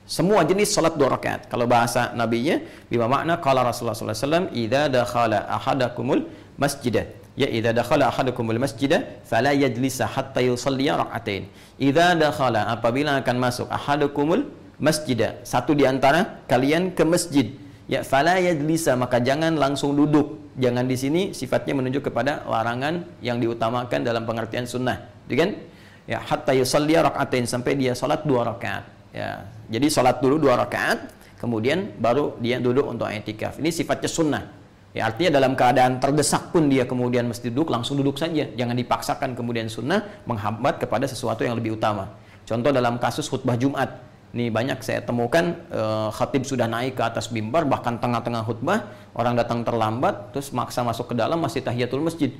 Semua 0.07 0.41
jenis 0.47 0.71
salat 0.71 0.95
dua 0.95 1.13
rakaat. 1.13 1.51
Kalau 1.51 1.67
bahasa 1.67 2.15
nabinya, 2.15 2.57
bima 2.87 3.05
makna 3.11 3.37
qala 3.43 3.67
Rasulullah 3.67 3.95
wasallam, 3.95 4.47
"Idza 4.55 4.87
dakhala 4.87 5.45
ahadakumul 5.51 6.25
masjidah." 6.57 7.05
Ya 7.39 7.47
idza 7.47 7.71
dakhala 7.71 8.11
ahadukumul 8.11 8.59
masjidah 8.59 9.23
fala 9.23 9.55
yajlisa 9.55 10.03
hatta 10.03 10.43
yusalli 10.43 10.91
rak'atain. 10.91 11.47
Idza 11.79 12.11
dakhala 12.19 12.67
apabila 12.75 13.23
akan 13.23 13.35
masuk 13.39 13.67
ahadukumul 13.71 14.51
masjidah, 14.83 15.39
satu 15.47 15.71
di 15.71 15.87
antara 15.87 16.43
kalian 16.51 16.91
ke 16.91 17.07
masjid, 17.07 17.55
ya 17.91 18.07
fala 18.07 18.39
yajlisa 18.39 18.95
maka 18.95 19.19
jangan 19.19 19.59
langsung 19.59 19.93
duduk. 19.93 20.39
Jangan 20.55 20.83
di 20.87 20.95
sini 20.99 21.21
sifatnya 21.31 21.75
menunjuk 21.75 22.11
kepada 22.11 22.43
larangan 22.47 23.07
yang 23.23 23.39
diutamakan 23.39 24.03
dalam 24.03 24.23
pengertian 24.23 24.63
sunnah. 24.63 24.99
Gitu 25.27 25.35
kan? 25.35 25.51
ya 26.09 26.19
hatta 26.21 26.51
yusalli 26.51 26.97
rakaatain 26.97 27.45
sampai 27.45 27.77
dia 27.77 27.93
salat 27.93 28.25
dua 28.25 28.43
rakaat 28.43 28.83
ya 29.13 29.45
jadi 29.69 29.87
salat 29.91 30.17
dulu 30.19 30.41
dua 30.41 30.57
rakaat 30.59 31.07
kemudian 31.37 31.93
baru 32.01 32.37
dia 32.41 32.57
duduk 32.57 32.83
untuk 32.89 33.07
i'tikaf 33.07 33.61
ini 33.61 33.69
sifatnya 33.69 34.09
sunnah 34.09 34.43
ya 34.91 35.07
artinya 35.07 35.37
dalam 35.37 35.53
keadaan 35.53 36.01
terdesak 36.01 36.51
pun 36.51 36.67
dia 36.67 36.83
kemudian 36.83 37.29
mesti 37.29 37.53
duduk 37.53 37.69
langsung 37.69 37.95
duduk 38.01 38.17
saja 38.17 38.49
jangan 38.57 38.75
dipaksakan 38.75 39.37
kemudian 39.37 39.69
sunnah 39.69 40.03
menghambat 40.25 40.81
kepada 40.81 41.05
sesuatu 41.05 41.45
yang 41.45 41.55
lebih 41.55 41.77
utama 41.77 42.11
contoh 42.43 42.71
dalam 42.73 42.97
kasus 42.97 43.29
khutbah 43.29 43.55
Jumat 43.55 44.10
Ini 44.31 44.47
banyak 44.47 44.79
saya 44.79 45.03
temukan 45.03 45.59
uh, 45.75 46.07
khatib 46.15 46.47
sudah 46.47 46.63
naik 46.63 46.95
ke 46.95 47.03
atas 47.03 47.35
mimbar 47.35 47.67
bahkan 47.67 47.99
tengah-tengah 47.99 48.47
khutbah 48.47 48.87
orang 49.11 49.35
datang 49.35 49.67
terlambat 49.67 50.31
terus 50.31 50.55
maksa 50.55 50.87
masuk 50.87 51.11
ke 51.11 51.15
dalam 51.19 51.35
masih 51.35 51.59
tahiyatul 51.59 51.99
masjid. 51.99 52.31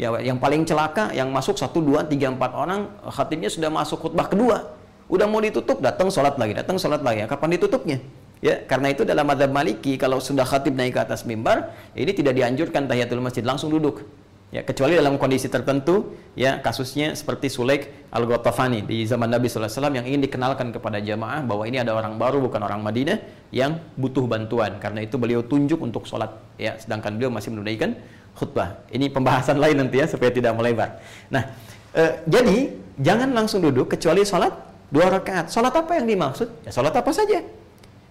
Ya 0.00 0.08
yang 0.24 0.40
paling 0.40 0.64
celaka 0.64 1.12
yang 1.12 1.28
masuk 1.28 1.60
satu 1.60 1.84
dua 1.84 2.00
tiga 2.08 2.32
empat 2.32 2.56
orang 2.56 2.88
khatibnya 3.12 3.52
sudah 3.52 3.68
masuk 3.68 4.08
khutbah 4.08 4.24
kedua. 4.32 4.72
Udah 5.12 5.28
mau 5.28 5.44
ditutup 5.44 5.84
datang 5.84 6.08
sholat 6.08 6.40
lagi 6.40 6.56
datang 6.56 6.80
sholat 6.80 7.04
lagi. 7.04 7.28
Kapan 7.28 7.60
ditutupnya? 7.60 8.00
Ya 8.40 8.64
karena 8.64 8.96
itu 8.96 9.04
dalam 9.04 9.28
madhab 9.28 9.52
maliki 9.52 10.00
kalau 10.00 10.24
sudah 10.24 10.48
khatib 10.48 10.72
naik 10.72 10.96
ke 10.96 11.00
atas 11.04 11.28
mimbar 11.28 11.76
ini 11.92 12.12
tidak 12.16 12.40
dianjurkan 12.40 12.88
tahiyatul 12.88 13.20
masjid 13.20 13.44
langsung 13.44 13.68
duduk 13.68 14.00
ya 14.54 14.62
kecuali 14.62 14.94
dalam 14.94 15.18
kondisi 15.18 15.50
tertentu 15.50 16.14
ya 16.38 16.62
kasusnya 16.62 17.18
seperti 17.18 17.50
Sulaik 17.50 17.90
al 18.14 18.22
ghatafani 18.22 18.86
di 18.86 19.02
zaman 19.02 19.26
Nabi 19.26 19.50
SAW 19.50 19.90
yang 19.90 20.06
ingin 20.06 20.22
dikenalkan 20.22 20.70
kepada 20.70 21.02
jamaah 21.02 21.42
bahwa 21.42 21.66
ini 21.66 21.82
ada 21.82 21.90
orang 21.90 22.14
baru 22.14 22.38
bukan 22.38 22.62
orang 22.62 22.78
Madinah 22.78 23.18
yang 23.50 23.82
butuh 23.98 24.30
bantuan. 24.30 24.78
Karena 24.78 25.02
itu 25.02 25.18
beliau 25.18 25.42
tunjuk 25.42 25.82
untuk 25.82 26.06
sholat. 26.06 26.30
Ya 26.54 26.78
sedangkan 26.78 27.18
beliau 27.18 27.34
masih 27.34 27.50
menunaikan 27.50 27.98
khutbah. 28.38 28.86
Ini 28.94 29.10
pembahasan 29.10 29.58
lain 29.58 29.74
nanti 29.74 29.98
ya 29.98 30.06
supaya 30.06 30.30
tidak 30.30 30.54
melebar. 30.54 31.02
Nah 31.34 31.50
eh, 31.90 32.22
jadi 32.22 32.78
jangan 33.02 33.34
langsung 33.34 33.58
duduk 33.58 33.90
kecuali 33.90 34.22
sholat 34.22 34.54
dua 34.86 35.18
rakaat. 35.18 35.50
Sholat 35.50 35.74
apa 35.74 35.98
yang 35.98 36.06
dimaksud? 36.06 36.62
Ya 36.62 36.70
sholat 36.70 36.94
apa 36.94 37.10
saja. 37.10 37.42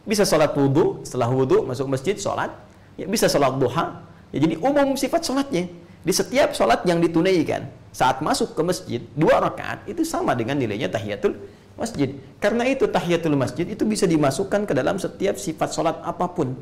Bisa 0.03 0.27
sholat 0.27 0.51
wudhu 0.51 1.07
setelah 1.07 1.31
wudhu 1.31 1.63
masuk 1.63 1.87
masjid 1.87 2.19
sholat. 2.19 2.51
Ya 2.99 3.07
bisa 3.07 3.31
sholat 3.31 3.55
duha. 3.55 4.03
Ya, 4.35 4.43
jadi 4.43 4.59
umum 4.59 4.99
sifat 4.99 5.23
sholatnya 5.23 5.71
di 6.03 6.11
setiap 6.11 6.51
sholat 6.51 6.83
yang 6.83 6.99
ditunaikan 6.99 7.67
saat 7.95 8.19
masuk 8.19 8.53
ke 8.53 8.61
masjid 8.61 9.01
dua 9.15 9.39
rakaat 9.39 9.87
itu 9.87 10.03
sama 10.03 10.35
dengan 10.35 10.59
nilainya 10.59 10.91
tahiyatul 10.91 11.39
masjid. 11.79 12.13
Karena 12.37 12.67
itu 12.69 12.85
tahiyatul 12.85 13.33
masjid 13.39 13.65
itu 13.65 13.81
bisa 13.87 14.05
dimasukkan 14.05 14.67
ke 14.69 14.73
dalam 14.75 14.99
setiap 15.01 15.39
sifat 15.39 15.73
sholat 15.73 15.97
apa 16.03 16.29
pun 16.29 16.53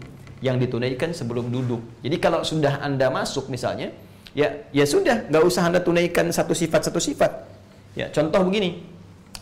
yang 0.42 0.58
ditunaikan 0.58 1.12
sebelum 1.12 1.50
duduk. 1.50 1.82
Jadi 2.02 2.18
kalau 2.18 2.42
sudah 2.42 2.82
anda 2.82 3.12
masuk 3.14 3.50
misalnya, 3.52 3.94
ya 4.34 4.66
ya 4.74 4.86
sudah 4.88 5.30
nggak 5.30 5.44
usah 5.46 5.70
anda 5.70 5.80
tunaikan 5.84 6.30
satu 6.34 6.56
sifat 6.56 6.90
satu 6.90 6.98
sifat. 6.98 7.48
Ya 7.94 8.08
contoh 8.10 8.48
begini, 8.48 8.88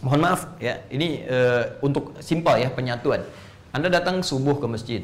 mohon 0.02 0.26
maaf 0.26 0.58
ya 0.58 0.82
ini 0.90 1.24
uh, 1.30 1.80
untuk 1.86 2.18
simpel 2.20 2.60
ya 2.60 2.70
penyatuan. 2.74 3.22
Anda 3.70 3.94
datang 3.94 4.26
subuh 4.26 4.58
ke 4.58 4.66
masjid, 4.66 5.02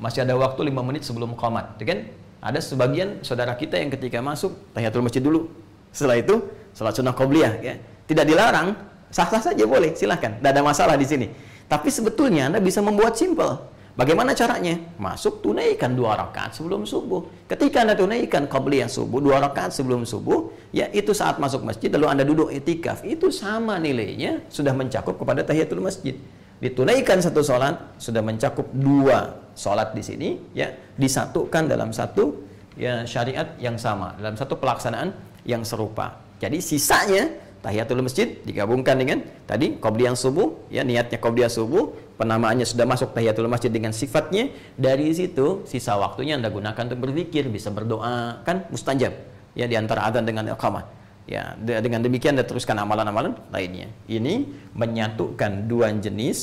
masih 0.00 0.24
ada 0.24 0.32
waktu 0.40 0.72
lima 0.72 0.80
menit 0.80 1.04
sebelum 1.04 1.36
qamat, 1.36 1.76
ya 1.76 1.84
kan? 1.92 2.00
Ada 2.40 2.60
sebagian 2.62 3.24
saudara 3.24 3.56
kita 3.56 3.80
yang 3.80 3.90
ketika 3.90 4.20
masuk 4.20 4.54
tahiyatul 4.76 5.02
masjid 5.02 5.22
dulu. 5.24 5.48
Setelah 5.90 6.20
itu 6.20 6.44
salat 6.76 6.92
sunnah 6.92 7.16
qobliyah 7.16 7.52
ya. 7.64 7.74
Tidak 8.06 8.22
dilarang, 8.22 8.76
sah-sah 9.10 9.42
saja 9.52 9.64
boleh, 9.66 9.96
silahkan. 9.98 10.38
Tidak 10.38 10.50
ada 10.52 10.62
masalah 10.62 10.94
di 10.94 11.06
sini. 11.08 11.26
Tapi 11.66 11.90
sebetulnya 11.90 12.52
Anda 12.52 12.62
bisa 12.62 12.78
membuat 12.78 13.18
simple. 13.18 13.74
Bagaimana 13.96 14.36
caranya? 14.36 14.76
Masuk 15.00 15.40
tunaikan 15.40 15.96
dua 15.96 16.20
rakaat 16.20 16.52
sebelum 16.52 16.84
subuh. 16.84 17.48
Ketika 17.48 17.80
Anda 17.80 17.96
tunaikan 17.96 18.44
qobliyah 18.44 18.92
subuh 18.92 19.24
dua 19.24 19.40
rakaat 19.40 19.72
sebelum 19.72 20.04
subuh, 20.04 20.52
ya 20.68 20.92
itu 20.92 21.16
saat 21.16 21.40
masuk 21.40 21.64
masjid 21.64 21.88
lalu 21.88 22.06
Anda 22.12 22.22
duduk 22.28 22.52
itikaf, 22.52 23.08
itu 23.08 23.32
sama 23.32 23.80
nilainya 23.80 24.44
sudah 24.52 24.76
mencakup 24.76 25.16
kepada 25.16 25.40
tahiyatul 25.42 25.80
masjid. 25.80 26.12
Ditunaikan 26.56 27.20
satu 27.20 27.44
sholat 27.44 28.00
sudah 28.00 28.24
mencakup 28.24 28.64
dua 28.72 29.36
sholat 29.52 29.92
di 29.92 30.00
sini 30.00 30.28
ya 30.56 30.72
disatukan 30.96 31.68
dalam 31.68 31.92
satu 31.92 32.32
ya 32.80 33.04
syariat 33.04 33.56
yang 33.60 33.76
sama 33.76 34.16
dalam 34.16 34.40
satu 34.40 34.56
pelaksanaan 34.56 35.12
yang 35.44 35.60
serupa. 35.68 36.16
Jadi 36.40 36.64
sisanya 36.64 37.28
tahiyatul 37.60 38.00
masjid 38.00 38.40
digabungkan 38.44 38.96
dengan 38.96 39.20
tadi 39.44 39.76
qobliyah 39.76 40.16
subuh 40.16 40.70
ya 40.72 40.80
niatnya 40.80 41.20
qobliyah 41.20 41.52
subuh 41.52 41.92
penamaannya 42.16 42.64
sudah 42.64 42.88
masuk 42.88 43.12
tahiyatul 43.12 43.52
masjid 43.52 43.68
dengan 43.68 43.92
sifatnya 43.92 44.48
dari 44.80 45.12
situ 45.12 45.66
sisa 45.68 45.98
waktunya 46.00 46.40
Anda 46.40 46.48
gunakan 46.48 46.78
untuk 46.88 47.10
berzikir 47.10 47.52
bisa 47.52 47.68
berdoa 47.68 48.40
kan 48.48 48.64
mustajab 48.72 49.12
ya 49.52 49.68
di 49.68 49.76
antara 49.76 50.08
adzan 50.08 50.24
dengan 50.24 50.48
iqamah 50.52 50.95
ya 51.26 51.58
dengan 51.58 52.02
demikian 52.02 52.38
Anda 52.38 52.46
teruskan 52.46 52.78
amalan-amalan 52.78 53.34
lainnya 53.50 53.90
ini 54.06 54.46
menyatukan 54.72 55.66
dua 55.66 55.90
jenis 55.98 56.38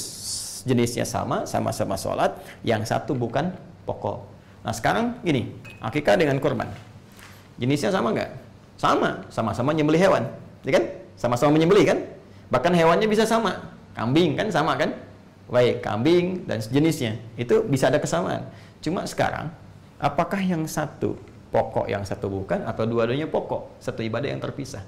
jenisnya 0.63 1.03
sama, 1.03 1.43
sama-sama 1.43 1.99
sholat, 1.99 2.39
yang 2.63 2.81
satu 2.87 3.11
bukan 3.13 3.51
pokok. 3.83 4.23
Nah 4.63 4.71
sekarang 4.71 5.19
gini, 5.21 5.51
akikah 5.83 6.15
dengan 6.15 6.39
korban. 6.39 6.71
Jenisnya 7.59 7.91
sama 7.91 8.15
nggak? 8.15 8.31
Sama, 8.79 9.27
sama-sama 9.29 9.75
nyembelih 9.75 9.99
hewan. 9.99 10.23
Ya 10.63 10.79
kan? 10.79 10.83
Sama-sama 11.19 11.55
menyembelih 11.55 11.85
kan? 11.85 11.99
Bahkan 12.49 12.73
hewannya 12.73 13.07
bisa 13.11 13.27
sama. 13.27 13.59
Kambing 13.93 14.39
kan 14.39 14.47
sama 14.49 14.73
kan? 14.79 14.95
Baik, 15.51 15.83
kambing 15.83 16.47
dan 16.49 16.63
sejenisnya. 16.63 17.19
Itu 17.35 17.67
bisa 17.67 17.91
ada 17.91 17.99
kesamaan. 17.99 18.47
Cuma 18.79 19.05
sekarang, 19.05 19.51
apakah 19.99 20.39
yang 20.41 20.65
satu 20.65 21.19
pokok, 21.53 21.85
yang 21.85 22.01
satu 22.01 22.33
bukan, 22.33 22.65
atau 22.65 22.89
dua-duanya 22.89 23.29
pokok? 23.29 23.77
Satu 23.77 24.01
ibadah 24.01 24.33
yang 24.33 24.41
terpisah. 24.41 24.81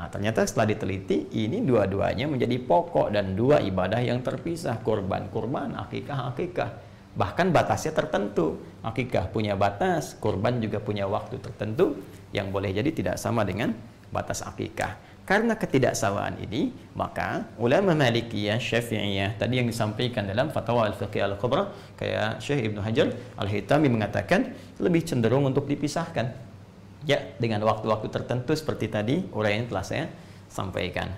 Nah, 0.00 0.08
ternyata 0.08 0.42
setelah 0.48 0.72
diteliti, 0.72 1.28
ini 1.36 1.60
dua-duanya 1.60 2.26
menjadi 2.26 2.56
pokok 2.64 3.12
dan 3.12 3.36
dua 3.36 3.60
ibadah 3.60 4.00
yang 4.00 4.24
terpisah. 4.24 4.80
Kurban-kurban, 4.80 5.76
akikah-akikah. 5.76 6.70
Bahkan 7.12 7.52
batasnya 7.52 7.92
tertentu. 7.92 8.56
Akikah 8.80 9.28
punya 9.28 9.52
batas, 9.52 10.16
kurban 10.16 10.58
juga 10.64 10.80
punya 10.80 11.04
waktu 11.04 11.36
tertentu 11.38 12.00
yang 12.32 12.48
boleh 12.48 12.72
jadi 12.72 12.88
tidak 12.88 13.16
sama 13.20 13.44
dengan 13.44 13.76
batas 14.08 14.40
akikah. 14.42 15.11
Karena 15.32 15.56
ketidaksamaan 15.56 16.44
ini, 16.44 16.76
maka 16.92 17.48
ulama 17.56 17.96
Malikiyah, 17.96 18.60
Syafi'iyah, 18.60 19.40
tadi 19.40 19.56
yang 19.56 19.64
disampaikan 19.64 20.28
dalam 20.28 20.52
Fatwa 20.52 20.84
Al-Fiqh 20.84 21.24
Al-Kubra, 21.24 21.72
kayak 21.96 22.44
Syekh 22.44 22.68
Ibnu 22.68 22.84
Hajar 22.84 23.16
Al-Hitami 23.40 23.88
mengatakan 23.88 24.52
lebih 24.76 25.00
cenderung 25.08 25.48
untuk 25.48 25.64
dipisahkan 25.64 26.52
Ya, 27.08 27.32
dengan 27.40 27.64
waktu-waktu 27.64 28.12
tertentu 28.12 28.52
seperti 28.52 28.92
tadi 28.92 29.24
uraian 29.32 29.64
telah 29.64 29.80
saya 29.80 30.06
sampaikan. 30.52 31.08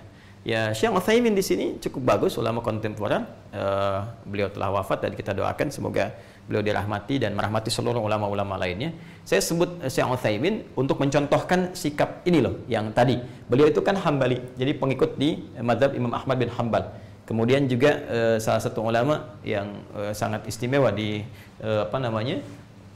Ya, 0.45 0.69
Syekh 0.77 0.93
Utsaimin 0.93 1.33
di 1.33 1.41
sini 1.41 1.81
cukup 1.81 2.05
bagus 2.05 2.37
ulama 2.37 2.61
kontemporer. 2.61 3.25
Uh, 3.49 4.05
beliau 4.29 4.45
telah 4.53 4.69
wafat 4.77 5.01
dan 5.01 5.17
kita 5.17 5.33
doakan 5.33 5.73
semoga 5.73 6.13
beliau 6.45 6.61
dirahmati 6.61 7.17
dan 7.17 7.33
merahmati 7.33 7.73
seluruh 7.73 7.97
ulama-ulama 7.97 8.53
lainnya. 8.61 8.93
Saya 9.25 9.41
sebut 9.41 9.81
Syekh 9.89 10.05
Utsaimin 10.05 10.61
untuk 10.77 11.01
mencontohkan 11.01 11.73
sikap 11.73 12.21
ini 12.29 12.45
loh 12.45 12.61
yang 12.69 12.93
tadi. 12.93 13.17
Beliau 13.49 13.73
itu 13.73 13.81
kan 13.81 13.97
Hambali, 13.97 14.37
jadi 14.53 14.77
pengikut 14.77 15.17
di 15.17 15.49
mazhab 15.57 15.97
Imam 15.97 16.13
Ahmad 16.13 16.37
bin 16.37 16.53
Hambal. 16.53 16.93
Kemudian 17.25 17.65
juga 17.65 18.05
uh, 18.05 18.37
salah 18.37 18.61
satu 18.61 18.85
ulama 18.85 19.41
yang 19.41 19.81
uh, 19.97 20.13
sangat 20.13 20.45
istimewa 20.45 20.93
di 20.93 21.25
uh, 21.65 21.89
apa 21.89 21.97
namanya? 21.97 22.37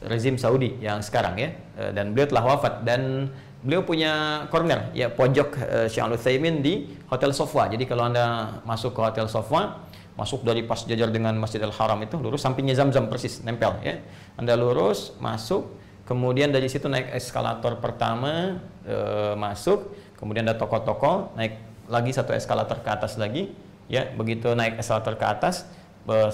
rezim 0.06 0.40
Saudi 0.40 0.80
yang 0.80 1.04
sekarang 1.04 1.36
ya 1.36 1.50
eh, 1.76 1.92
dan 1.92 2.16
beliau 2.16 2.32
telah 2.32 2.44
wafat 2.56 2.88
dan 2.88 3.28
beliau 3.60 3.84
punya 3.84 4.46
corner 4.48 4.88
ya 4.96 5.12
pojok 5.12 5.50
uh, 5.60 5.88
Syekh 5.92 6.04
Al 6.04 6.16
di 6.64 6.96
Hotel 7.12 7.32
Sofwa. 7.36 7.68
Jadi 7.68 7.84
kalau 7.84 8.08
Anda 8.08 8.60
masuk 8.64 8.96
ke 8.96 9.02
Hotel 9.04 9.28
Sofwa, 9.28 9.84
masuk 10.16 10.48
dari 10.48 10.64
pas 10.64 10.80
jajar 10.84 11.12
dengan 11.12 11.36
Masjidil 11.36 11.76
Haram 11.76 12.00
itu 12.04 12.16
lurus 12.16 12.44
sampingnya 12.44 12.76
Zam-Zam 12.80 13.12
persis 13.12 13.44
nempel 13.44 13.76
ya. 13.84 14.00
Anda 14.40 14.56
lurus 14.56 15.12
masuk 15.20 15.76
kemudian 16.08 16.50
dari 16.50 16.72
situ 16.72 16.88
naik 16.88 17.12
eskalator 17.14 17.78
pertama 17.84 18.64
uh, 18.88 19.36
masuk, 19.36 19.92
kemudian 20.16 20.48
ada 20.48 20.58
toko-toko, 20.58 21.36
naik 21.36 21.60
lagi 21.92 22.16
satu 22.16 22.32
eskalator 22.32 22.80
ke 22.80 22.90
atas 22.90 23.20
lagi 23.20 23.52
ya. 23.92 24.08
Begitu 24.16 24.56
naik 24.56 24.80
eskalator 24.80 25.20
ke 25.20 25.26
atas 25.28 25.68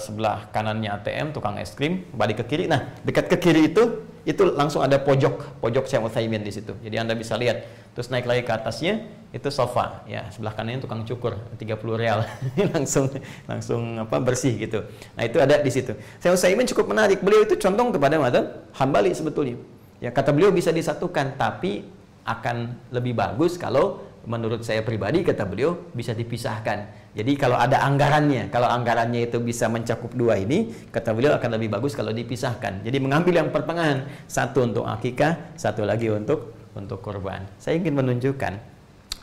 sebelah 0.00 0.48
kanannya 0.54 0.88
ATM 0.88 1.36
tukang 1.36 1.60
es 1.60 1.76
krim 1.76 2.06
balik 2.16 2.40
ke 2.40 2.56
kiri 2.56 2.64
nah 2.64 2.96
dekat 3.04 3.28
ke 3.28 3.36
kiri 3.36 3.68
itu 3.68 4.08
itu 4.26 4.42
langsung 4.58 4.82
ada 4.82 4.98
pojok 4.98 5.62
pojok 5.62 5.86
Syekh 5.86 6.02
Utsaimin 6.02 6.42
di 6.42 6.50
situ. 6.50 6.74
Jadi 6.82 6.96
anda 6.98 7.14
bisa 7.14 7.38
lihat. 7.38 7.62
Terus 7.94 8.12
naik 8.12 8.28
lagi 8.28 8.42
ke 8.42 8.52
atasnya 8.52 9.06
itu 9.30 9.48
sofa. 9.54 10.02
Ya 10.10 10.26
sebelah 10.34 10.50
kanannya 10.52 10.82
tukang 10.82 11.06
cukur 11.06 11.38
30 11.54 11.62
real. 11.94 12.26
Langsung 12.74 13.06
langsung 13.46 14.02
apa 14.02 14.18
bersih 14.18 14.58
gitu. 14.58 14.82
Nah 15.14 15.22
itu 15.24 15.38
ada 15.38 15.62
di 15.62 15.70
situ. 15.70 15.94
Syekh 16.18 16.34
Utsaimin 16.34 16.66
cukup 16.66 16.90
menarik. 16.90 17.22
Beliau 17.22 17.46
itu 17.46 17.54
condong 17.54 17.94
kepada 17.94 18.18
madzhab 18.18 18.66
Hambali 18.74 19.14
sebetulnya. 19.14 19.62
Ya 20.02 20.10
kata 20.10 20.34
beliau 20.34 20.50
bisa 20.50 20.74
disatukan 20.74 21.38
tapi 21.38 21.86
akan 22.26 22.90
lebih 22.90 23.14
bagus 23.14 23.54
kalau 23.54 24.02
menurut 24.26 24.66
saya 24.66 24.82
pribadi 24.82 25.22
kata 25.22 25.46
beliau 25.46 25.78
bisa 25.94 26.10
dipisahkan. 26.12 27.05
Jadi 27.16 27.32
kalau 27.40 27.56
ada 27.56 27.80
anggarannya, 27.80 28.52
kalau 28.52 28.68
anggarannya 28.68 29.24
itu 29.24 29.40
bisa 29.40 29.72
mencakup 29.72 30.12
dua 30.12 30.36
ini, 30.36 30.68
kata 30.92 31.16
beliau 31.16 31.32
akan 31.40 31.56
lebih 31.56 31.72
bagus 31.72 31.96
kalau 31.96 32.12
dipisahkan. 32.12 32.84
Jadi 32.84 33.00
mengambil 33.00 33.40
yang 33.40 33.48
pertengahan, 33.48 34.04
satu 34.28 34.68
untuk 34.68 34.84
akikah, 34.84 35.56
satu 35.56 35.88
lagi 35.88 36.12
untuk 36.12 36.52
untuk 36.76 37.00
korban. 37.00 37.48
Saya 37.56 37.80
ingin 37.80 37.96
menunjukkan 37.96 38.60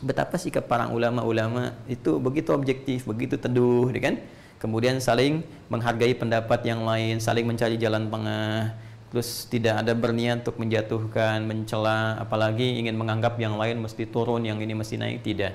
betapa 0.01 0.41
sikap 0.41 0.65
para 0.65 0.89
ulama-ulama 0.89 1.77
itu 1.85 2.17
begitu 2.17 2.49
objektif, 2.57 3.05
begitu 3.05 3.37
teduh, 3.37 3.85
ya 3.93 4.01
kan? 4.01 4.15
Kemudian 4.57 4.97
saling 4.97 5.45
menghargai 5.69 6.17
pendapat 6.17 6.65
yang 6.65 6.81
lain, 6.81 7.21
saling 7.21 7.45
mencari 7.45 7.77
jalan 7.77 8.09
tengah 8.09 8.73
terus 9.13 9.45
tidak 9.45 9.85
ada 9.85 9.93
berniat 9.93 10.41
untuk 10.41 10.57
menjatuhkan, 10.57 11.45
mencela, 11.45 12.17
apalagi 12.17 12.81
ingin 12.81 12.97
menganggap 12.97 13.37
yang 13.37 13.61
lain 13.61 13.77
mesti 13.77 14.09
turun, 14.09 14.41
yang 14.41 14.57
ini 14.57 14.73
mesti 14.73 14.97
naik, 14.97 15.21
tidak. 15.21 15.53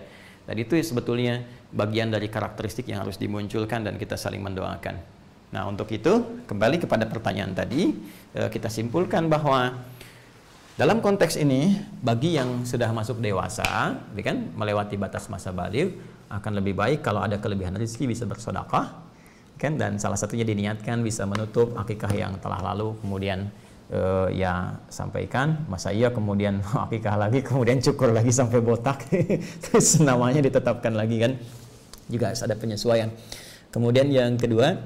Dan 0.49 0.57
itu 0.57 0.81
sebetulnya 0.81 1.45
bagian 1.69 2.09
dari 2.09 2.33
karakteristik 2.33 2.89
yang 2.89 3.05
harus 3.05 3.21
dimunculkan 3.21 3.85
dan 3.85 4.01
kita 4.01 4.17
saling 4.17 4.41
mendoakan. 4.41 4.97
Nah, 5.53 5.69
untuk 5.69 5.93
itu 5.93 6.45
kembali 6.49 6.81
kepada 6.81 7.05
pertanyaan 7.05 7.53
tadi, 7.53 7.93
eh, 8.33 8.49
kita 8.49 8.73
simpulkan 8.73 9.29
bahwa 9.29 9.77
dalam 10.81 11.05
konteks 11.05 11.37
ini 11.37 11.77
bagi 12.01 12.41
yang 12.41 12.65
sudah 12.65 12.89
masuk 12.97 13.21
dewasa, 13.21 14.01
ya 14.17 14.23
kan 14.25 14.49
melewati 14.57 14.97
batas 14.97 15.29
masa 15.29 15.53
balik 15.53 15.93
akan 16.33 16.53
lebih 16.61 16.77
baik 16.77 17.05
kalau 17.05 17.25
ada 17.25 17.37
kelebihan 17.41 17.77
rezeki 17.77 18.09
bisa 18.09 18.25
bersedekah 18.29 19.09
kan 19.59 19.75
dan 19.75 19.99
salah 19.99 20.15
satunya 20.15 20.47
diniatkan 20.47 21.03
bisa 21.03 21.27
menutup 21.27 21.75
akikah 21.75 22.15
yang 22.15 22.39
telah 22.39 22.63
lalu 22.63 22.95
kemudian 23.03 23.51
uh, 23.93 24.29
ya 24.33 24.77
sampaikan 24.93 25.65
masa 25.69 25.93
iya 25.93 26.13
kemudian 26.13 26.61
akikah 26.89 27.17
lagi 27.17 27.41
kemudian 27.45 27.81
cukur 27.81 28.13
lagi 28.13 28.33
sampai 28.33 28.61
botak. 28.61 29.09
Terus 29.65 30.01
namanya 30.01 30.45
ditetapkan 30.45 30.95
lagi 30.95 31.17
kan. 31.21 31.33
Juga 32.09 32.33
harus 32.33 32.41
ada 32.41 32.57
penyesuaian. 32.57 33.13
Kemudian 33.69 34.09
yang 34.09 34.41
kedua 34.41 34.81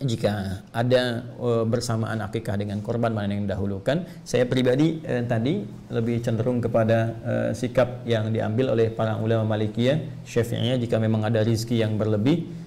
jika 0.00 0.64
ada 0.72 1.28
uh, 1.36 1.62
bersamaan 1.68 2.24
akikah 2.24 2.56
dengan 2.56 2.80
korban 2.80 3.12
mana 3.12 3.36
yang 3.36 3.44
dahulukan 3.44 4.08
saya 4.24 4.48
pribadi 4.48 5.04
uh, 5.04 5.22
tadi 5.28 5.60
lebih 5.92 6.24
cenderung 6.24 6.58
kepada 6.58 6.98
uh, 7.20 7.50
sikap 7.52 8.02
yang 8.08 8.32
diambil 8.32 8.72
oleh 8.72 8.88
para 8.88 9.20
ulama 9.20 9.54
Malikiyah 9.54 10.24
Syafi'iyah. 10.24 10.80
Jika 10.80 10.96
memang 10.96 11.28
ada 11.28 11.44
rizki 11.44 11.78
yang 11.82 11.98
berlebih 12.00 12.62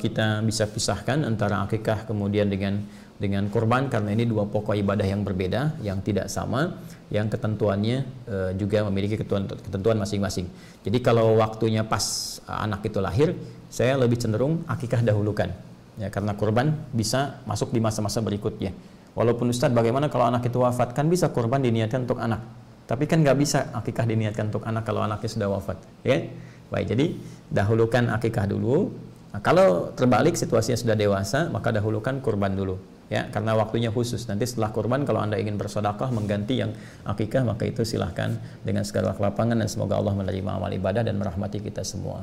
kita 0.00 0.40
bisa 0.48 0.64
pisahkan 0.64 1.28
antara 1.28 1.60
akikah 1.60 2.08
kemudian 2.08 2.48
dengan 2.48 2.88
dengan 3.18 3.50
kurban 3.50 3.90
karena 3.90 4.14
ini 4.14 4.30
dua 4.30 4.46
pokok 4.46 4.78
ibadah 4.78 5.02
yang 5.02 5.26
berbeda 5.26 5.82
yang 5.82 5.98
tidak 6.06 6.30
sama 6.30 6.78
yang 7.10 7.26
ketentuannya 7.26 8.06
e, 8.30 8.36
juga 8.54 8.86
memiliki 8.86 9.18
ketentuan 9.18 9.98
masing-masing. 9.98 10.46
Jadi 10.86 10.98
kalau 11.02 11.34
waktunya 11.34 11.82
pas 11.82 12.38
anak 12.46 12.86
itu 12.86 13.02
lahir, 13.02 13.34
saya 13.68 13.98
lebih 13.98 14.22
cenderung 14.22 14.62
akikah 14.70 15.02
dahulukan. 15.02 15.50
Ya 15.98 16.14
karena 16.14 16.38
kurban 16.38 16.78
bisa 16.94 17.42
masuk 17.42 17.74
di 17.74 17.82
masa-masa 17.82 18.22
berikutnya. 18.22 18.70
Walaupun 19.18 19.50
Ustadz 19.50 19.74
bagaimana 19.74 20.06
kalau 20.06 20.30
anak 20.30 20.46
itu 20.46 20.62
wafat? 20.62 20.94
Kan 20.94 21.10
bisa 21.10 21.34
kurban 21.34 21.58
diniatkan 21.58 22.06
untuk 22.06 22.22
anak. 22.22 22.38
Tapi 22.86 23.10
kan 23.10 23.18
nggak 23.26 23.34
bisa 23.34 23.74
akikah 23.74 24.06
diniatkan 24.06 24.54
untuk 24.54 24.62
anak 24.62 24.86
kalau 24.86 25.02
anaknya 25.02 25.26
sudah 25.26 25.48
wafat. 25.50 25.82
Ya, 26.06 26.22
baik. 26.70 26.94
Jadi 26.94 27.18
dahulukan 27.50 28.14
akikah 28.14 28.46
dulu. 28.46 28.94
Nah, 29.34 29.42
kalau 29.42 29.90
terbalik 29.92 30.38
situasinya 30.38 30.78
sudah 30.78 30.96
dewasa, 30.96 31.50
maka 31.50 31.74
dahulukan 31.74 32.22
kurban 32.22 32.54
dulu 32.54 32.78
ya 33.08 33.28
karena 33.32 33.56
waktunya 33.56 33.90
khusus. 33.92 34.28
Nanti 34.28 34.44
setelah 34.44 34.72
kurban 34.72 35.02
kalau 35.08 35.20
anda 35.20 35.40
ingin 35.40 35.56
bersedekah 35.56 36.08
mengganti 36.12 36.60
yang 36.60 36.72
akikah 37.04 37.44
maka 37.44 37.64
itu 37.64 37.82
silahkan 37.84 38.36
dengan 38.62 38.84
segala 38.84 39.16
kelapangan 39.16 39.58
dan 39.58 39.68
semoga 39.68 39.96
Allah 39.96 40.14
menerima 40.16 40.50
amal 40.60 40.70
ibadah 40.72 41.02
dan 41.02 41.16
merahmati 41.16 41.60
kita 41.60 41.82
semua. 41.82 42.22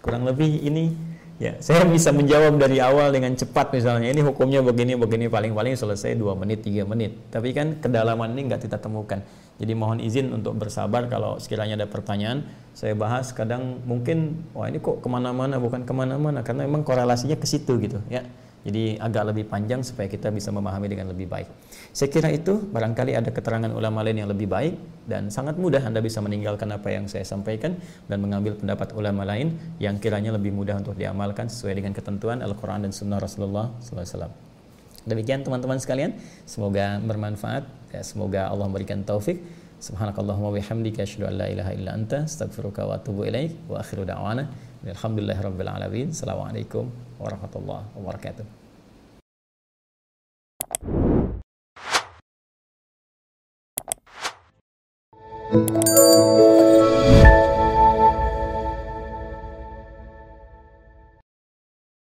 Kurang 0.00 0.22
lebih 0.22 0.62
ini 0.62 0.94
ya 1.36 1.58
saya 1.60 1.84
bisa 1.84 2.14
menjawab 2.14 2.56
dari 2.56 2.78
awal 2.78 3.10
dengan 3.10 3.34
cepat 3.34 3.74
misalnya. 3.74 4.08
Ini 4.10 4.22
hukumnya 4.22 4.62
begini 4.62 4.94
begini 4.94 5.26
paling-paling 5.26 5.74
selesai 5.74 6.14
dua 6.14 6.38
menit 6.38 6.62
tiga 6.62 6.86
menit. 6.86 7.14
Tapi 7.28 7.52
kan 7.52 7.82
kedalaman 7.82 8.32
ini 8.32 8.48
nggak 8.48 8.70
kita 8.70 8.78
temukan. 8.78 9.20
Jadi 9.56 9.72
mohon 9.72 9.98
izin 10.04 10.36
untuk 10.36 10.52
bersabar 10.54 11.08
kalau 11.08 11.40
sekiranya 11.40 11.80
ada 11.80 11.88
pertanyaan 11.88 12.44
saya 12.76 12.92
bahas 12.92 13.32
kadang 13.32 13.80
mungkin 13.88 14.44
wah 14.52 14.68
ini 14.68 14.76
kok 14.84 15.00
ke 15.00 15.08
mana-mana 15.08 15.56
bukan 15.56 15.88
ke 15.88 15.92
mana-mana 15.96 16.44
karena 16.44 16.68
memang 16.68 16.84
korelasinya 16.84 17.32
ke 17.40 17.48
situ 17.48 17.72
gitu 17.80 18.04
ya 18.12 18.20
jadi 18.66 18.98
agak 18.98 19.30
lebih 19.30 19.46
panjang 19.46 19.86
supaya 19.86 20.10
kita 20.10 20.34
bisa 20.34 20.50
memahami 20.50 20.90
dengan 20.90 21.14
lebih 21.14 21.30
baik. 21.30 21.46
Saya 21.94 22.10
kira 22.10 22.34
itu 22.34 22.58
barangkali 22.58 23.14
ada 23.14 23.30
keterangan 23.30 23.70
ulama 23.70 24.02
lain 24.02 24.26
yang 24.26 24.30
lebih 24.34 24.50
baik 24.50 24.74
dan 25.06 25.30
sangat 25.30 25.54
mudah 25.54 25.78
Anda 25.86 26.02
bisa 26.02 26.18
meninggalkan 26.18 26.74
apa 26.74 26.90
yang 26.90 27.06
saya 27.06 27.22
sampaikan 27.22 27.78
dan 28.10 28.18
mengambil 28.18 28.58
pendapat 28.58 28.90
ulama 28.98 29.22
lain 29.22 29.54
yang 29.78 30.02
kiranya 30.02 30.34
lebih 30.34 30.50
mudah 30.50 30.82
untuk 30.82 30.98
diamalkan 30.98 31.46
sesuai 31.46 31.78
dengan 31.78 31.94
ketentuan 31.94 32.42
Al-Quran 32.42 32.90
dan 32.90 32.90
Sunnah 32.90 33.22
Rasulullah 33.22 33.70
SAW. 33.78 34.34
Demikian 35.06 35.46
teman-teman 35.46 35.78
sekalian, 35.78 36.18
semoga 36.50 36.98
bermanfaat. 36.98 37.62
Ya, 37.94 38.02
semoga 38.02 38.50
Allah 38.50 38.66
memberikan 38.66 39.06
taufik. 39.06 39.38
Subhanakallahumma 39.78 40.58
bihamdika 40.58 41.06
asyhadu 41.06 41.30
an 41.30 41.34
la 41.38 41.46
ilaha 41.46 41.70
illa 41.70 41.94
anta 41.94 42.26
astaghfiruka 42.26 42.82
wa 42.82 42.98
atubu 42.98 43.28
ilaik 43.30 43.54
wa 43.70 43.78
akhiru 43.78 44.02
da'wana 44.02 44.50
alhamdulillahirabbil 44.82 45.70
alamin. 45.70 46.10
Assalamualaikum 46.10 47.05
warahmatullahi 47.20 47.84
wabarakatuh. 47.96 48.46